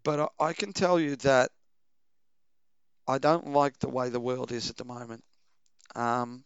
But 0.03 0.31
I 0.39 0.53
can 0.53 0.71
tell 0.71 0.97
you 0.97 1.17
that 1.17 1.51
I 3.05 3.17
don't 3.17 3.47
like 3.47 3.77
the 3.79 3.89
way 3.89 4.07
the 4.07 4.19
world 4.21 4.53
is 4.53 4.69
at 4.69 4.77
the 4.77 4.85
moment. 4.85 5.25
Um, 5.93 6.45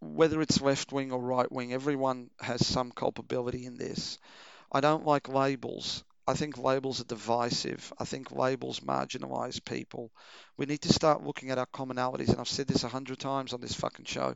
whether 0.00 0.40
it's 0.40 0.60
left 0.60 0.90
wing 0.90 1.12
or 1.12 1.20
right 1.20 1.50
wing, 1.50 1.72
everyone 1.72 2.30
has 2.40 2.66
some 2.66 2.90
culpability 2.90 3.66
in 3.66 3.76
this. 3.76 4.18
I 4.72 4.80
don't 4.80 5.06
like 5.06 5.28
labels. 5.28 6.02
I 6.28 6.34
think 6.34 6.58
labels 6.58 7.00
are 7.00 7.04
divisive. 7.04 7.90
I 7.98 8.04
think 8.04 8.30
labels 8.30 8.80
marginalize 8.80 9.64
people. 9.64 10.10
We 10.58 10.66
need 10.66 10.82
to 10.82 10.92
start 10.92 11.22
looking 11.22 11.50
at 11.50 11.56
our 11.56 11.66
commonalities, 11.66 12.28
and 12.28 12.38
I've 12.38 12.48
said 12.48 12.66
this 12.66 12.84
a 12.84 12.88
hundred 12.88 13.18
times 13.18 13.54
on 13.54 13.62
this 13.62 13.72
fucking 13.72 14.04
show. 14.04 14.34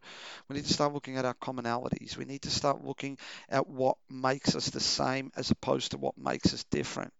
We 0.49 0.57
need 0.57 0.65
to 0.65 0.73
start 0.73 0.95
looking 0.95 1.19
at 1.19 1.27
our 1.27 1.35
commonalities. 1.35 2.17
We 2.17 2.25
need 2.25 2.43
to 2.43 2.51
start 2.51 2.83
looking 2.83 3.19
at 3.51 3.69
what 3.69 3.99
makes 4.09 4.57
us 4.57 4.71
the 4.71 4.81
same 4.81 5.33
as 5.37 5.51
opposed 5.51 5.91
to 5.91 5.99
what 5.99 6.17
makes 6.17 6.55
us 6.55 6.65
different. 6.71 7.13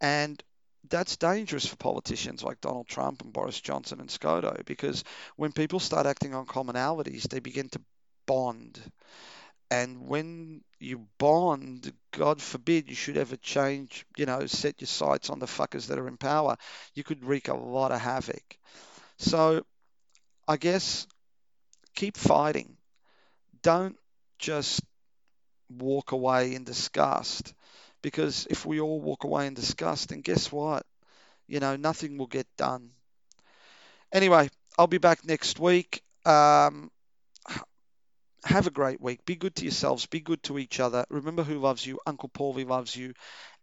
And 0.00 0.40
that's 0.88 1.16
dangerous 1.16 1.66
for 1.66 1.74
politicians 1.74 2.44
like 2.44 2.60
Donald 2.60 2.86
Trump 2.86 3.22
and 3.22 3.32
Boris 3.32 3.60
Johnson 3.60 3.98
and 3.98 4.08
ScoMo 4.08 4.64
because 4.66 5.02
when 5.34 5.50
people 5.50 5.80
start 5.80 6.06
acting 6.06 6.32
on 6.32 6.46
commonalities, 6.46 7.22
they 7.24 7.40
begin 7.40 7.68
to 7.70 7.80
bond. 8.26 8.80
And 9.70 10.08
when 10.08 10.62
you 10.78 11.06
bond, 11.18 11.92
God 12.12 12.42
forbid 12.42 12.88
you 12.88 12.94
should 12.94 13.16
ever 13.16 13.36
change, 13.36 14.04
you 14.16 14.26
know, 14.26 14.46
set 14.46 14.80
your 14.80 14.88
sights 14.88 15.30
on 15.30 15.38
the 15.38 15.46
fuckers 15.46 15.86
that 15.88 15.98
are 15.98 16.08
in 16.08 16.16
power, 16.16 16.56
you 16.94 17.04
could 17.04 17.24
wreak 17.24 17.48
a 17.48 17.54
lot 17.54 17.92
of 17.92 18.00
havoc. 18.00 18.56
So 19.18 19.64
I 20.48 20.56
guess 20.58 21.06
keep 21.94 22.16
fighting. 22.16 22.76
Don't 23.62 23.96
just 24.38 24.82
walk 25.70 26.12
away 26.12 26.54
in 26.54 26.64
disgust 26.64 27.54
because 28.02 28.46
if 28.50 28.66
we 28.66 28.80
all 28.80 29.00
walk 29.00 29.24
away 29.24 29.46
in 29.46 29.54
disgust, 29.54 30.10
then 30.10 30.20
guess 30.20 30.52
what? 30.52 30.84
You 31.48 31.60
know, 31.60 31.76
nothing 31.76 32.18
will 32.18 32.28
get 32.28 32.46
done. 32.56 32.92
Anyway, 34.12 34.50
I'll 34.78 34.86
be 34.86 34.98
back 34.98 35.24
next 35.24 35.58
week. 35.58 36.02
Um, 36.24 36.90
have 38.44 38.66
a 38.66 38.70
great 38.70 39.00
week. 39.00 39.24
Be 39.24 39.36
good 39.36 39.54
to 39.56 39.64
yourselves. 39.64 40.06
Be 40.06 40.20
good 40.20 40.42
to 40.44 40.58
each 40.58 40.80
other. 40.80 41.04
Remember 41.10 41.42
who 41.42 41.58
loves 41.58 41.86
you. 41.86 42.00
Uncle 42.06 42.28
Paulie 42.28 42.68
loves 42.68 42.94
you. 42.96 43.14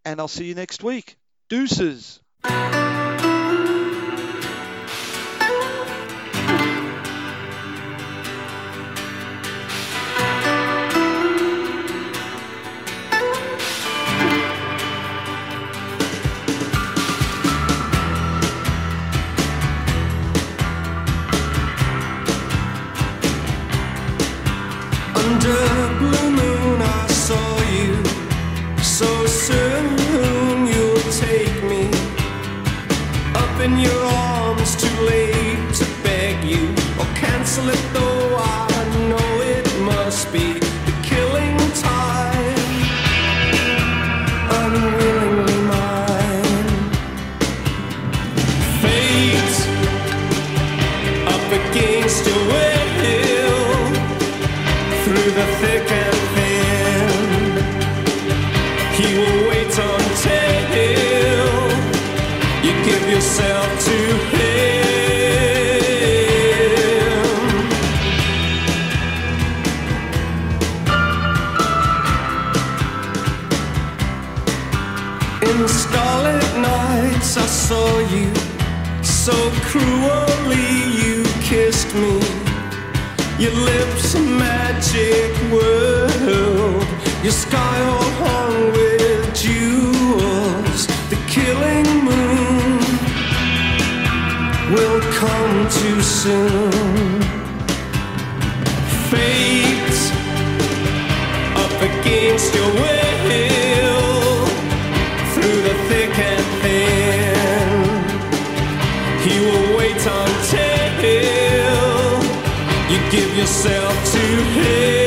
And 0.06 0.20
I'll 0.20 0.28
see 0.28 0.46
you 0.46 0.56
next 0.56 0.84
week. 0.84 1.18
Deuces. 1.50 2.22
Or 37.60 37.97
In 75.42 75.68
starlit 75.68 76.58
nights, 76.58 77.38
I 77.38 77.46
saw 77.46 78.00
you 78.00 78.34
so 79.04 79.36
cruelly. 79.70 80.72
You 81.02 81.24
kissed 81.42 81.94
me 81.94 82.20
your 83.38 83.52
lips 83.52 84.16
a 84.16 84.20
magic 84.20 85.32
world, 85.52 86.88
your 87.22 87.32
sky 87.32 87.80
all 87.82 88.10
hung 88.24 88.72
with 88.72 89.36
jewels. 89.36 90.88
The 91.12 91.20
killing 91.28 91.90
moon 92.04 92.80
will 94.74 95.02
come 95.22 95.70
too 95.70 96.02
soon. 96.02 97.22
Fate 99.12 100.02
up 101.56 101.76
against 101.90 102.56
your 102.56 102.74
will 102.74 103.08
yourself 113.48 113.94
to 114.12 114.20
him. 114.20 115.07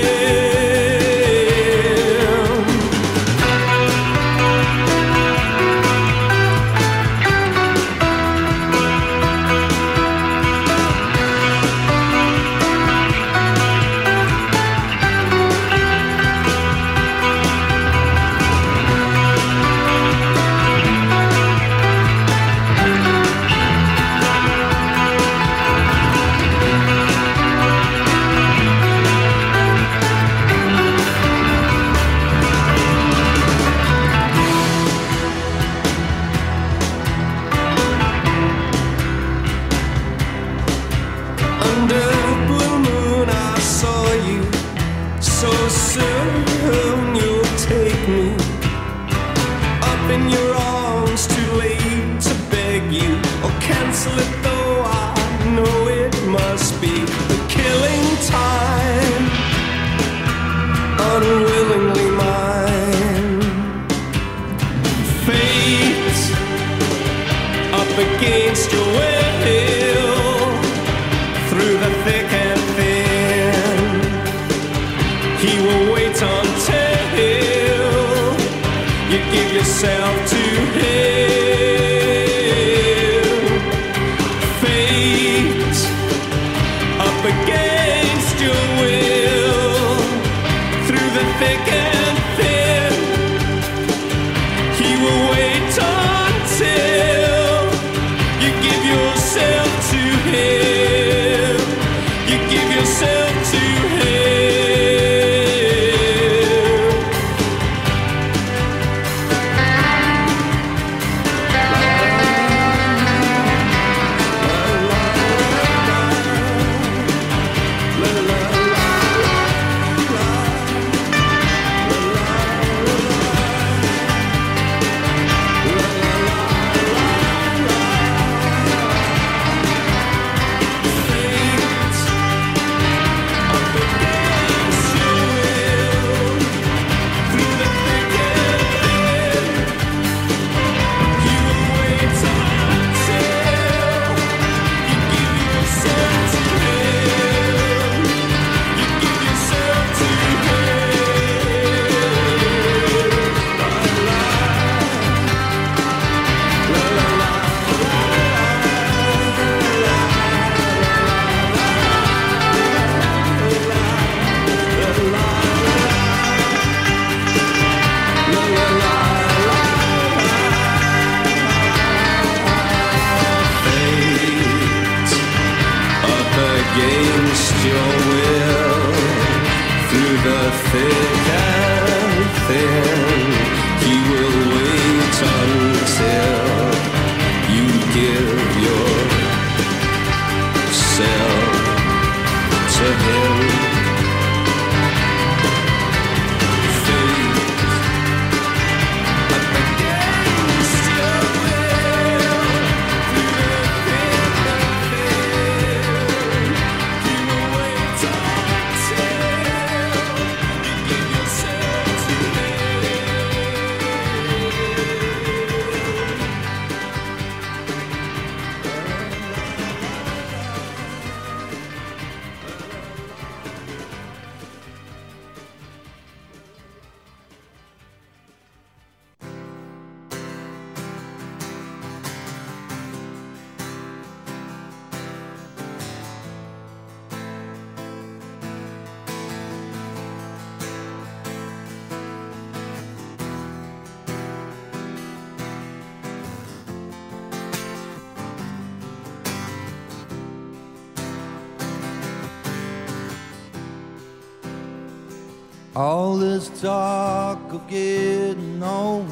Getting 257.70 258.60
old, 258.60 259.06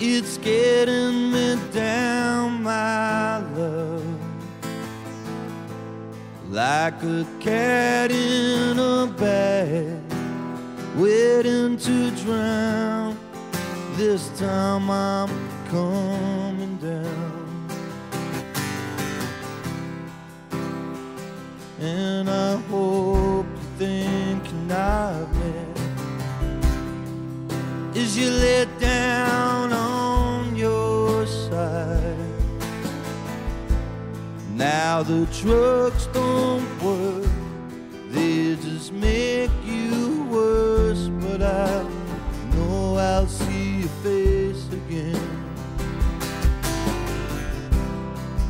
it's 0.00 0.38
getting 0.38 1.30
me 1.30 1.58
down, 1.70 2.62
my 2.62 3.38
love. 3.54 4.02
Like 6.48 7.02
a 7.02 7.26
cat 7.40 8.10
in 8.10 8.78
a 8.78 9.06
bag, 9.18 10.00
waiting 10.96 11.76
to 11.76 12.10
drown. 12.22 13.18
This 13.96 14.30
time 14.38 14.90
I'm 14.90 15.25
lay 28.40 28.66
down 28.78 29.72
on 29.72 30.56
your 30.56 31.26
side. 31.26 32.16
Now 34.56 35.02
the 35.02 35.26
trucks 35.26 36.06
don't 36.06 36.66
work 36.82 37.28
They 38.08 38.56
just 38.56 38.90
make 38.90 39.50
you 39.62 40.24
worse 40.30 41.08
But 41.20 41.42
I 41.42 41.84
know 42.54 42.96
I'll 42.96 43.26
see 43.26 43.80
your 43.80 43.88
face 44.02 44.66
again. 44.72 45.20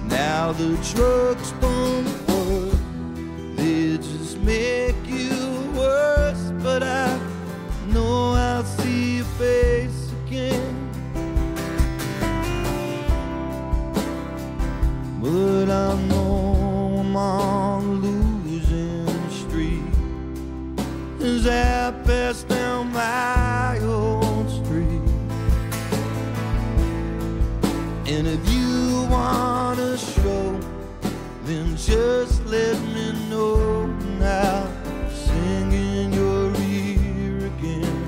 Now 0.07 0.53
the 0.53 0.77
trucks 0.95 1.46
as 21.21 21.47
I 21.47 21.93
pass 22.05 22.43
down 22.45 22.93
my 22.93 23.79
old 23.83 24.49
street. 24.51 25.03
And 28.07 28.27
if 28.27 28.49
you 28.51 29.07
wanna 29.11 29.97
show 29.99 30.61
then 31.47 31.77
just 31.77 32.45
let 32.47 32.77
me 32.83 33.13
know 33.31 33.87
now. 34.19 34.67
Sing 35.15 35.73
in 35.73 36.13
your 36.13 36.53
ear 36.57 37.47
again. 37.47 38.03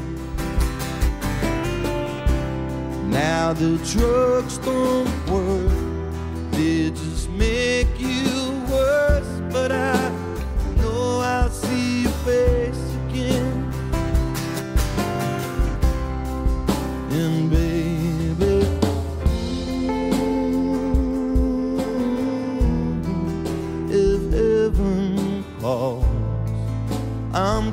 Now 3.08 3.52
the 3.52 3.78
drugs 3.92 4.58
don't 4.58 5.08
work, 5.30 5.67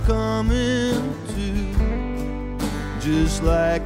coming 0.05 1.15
to, 1.29 2.99
just 2.99 3.41
like 3.41 3.81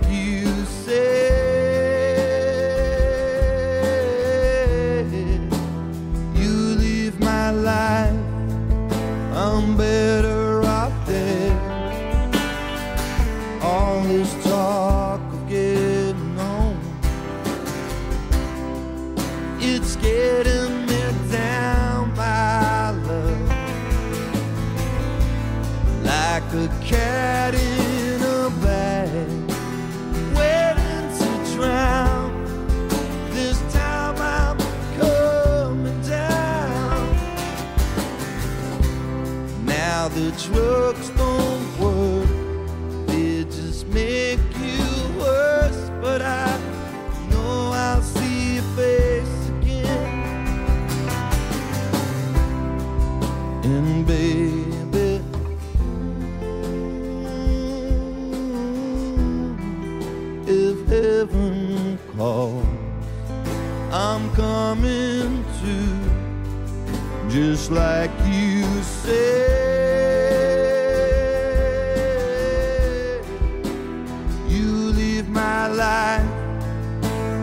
life, 75.80 76.22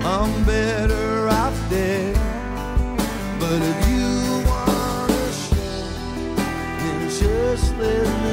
I'm 0.04 0.44
better 0.44 1.26
off 1.28 1.56
dead. 1.70 2.14
But 3.40 3.60
if 3.72 3.78
you 3.88 4.44
wanna 4.50 5.32
share, 5.32 6.36
then 6.80 7.08
just 7.08 7.74
let 7.78 8.06
me 8.22 8.25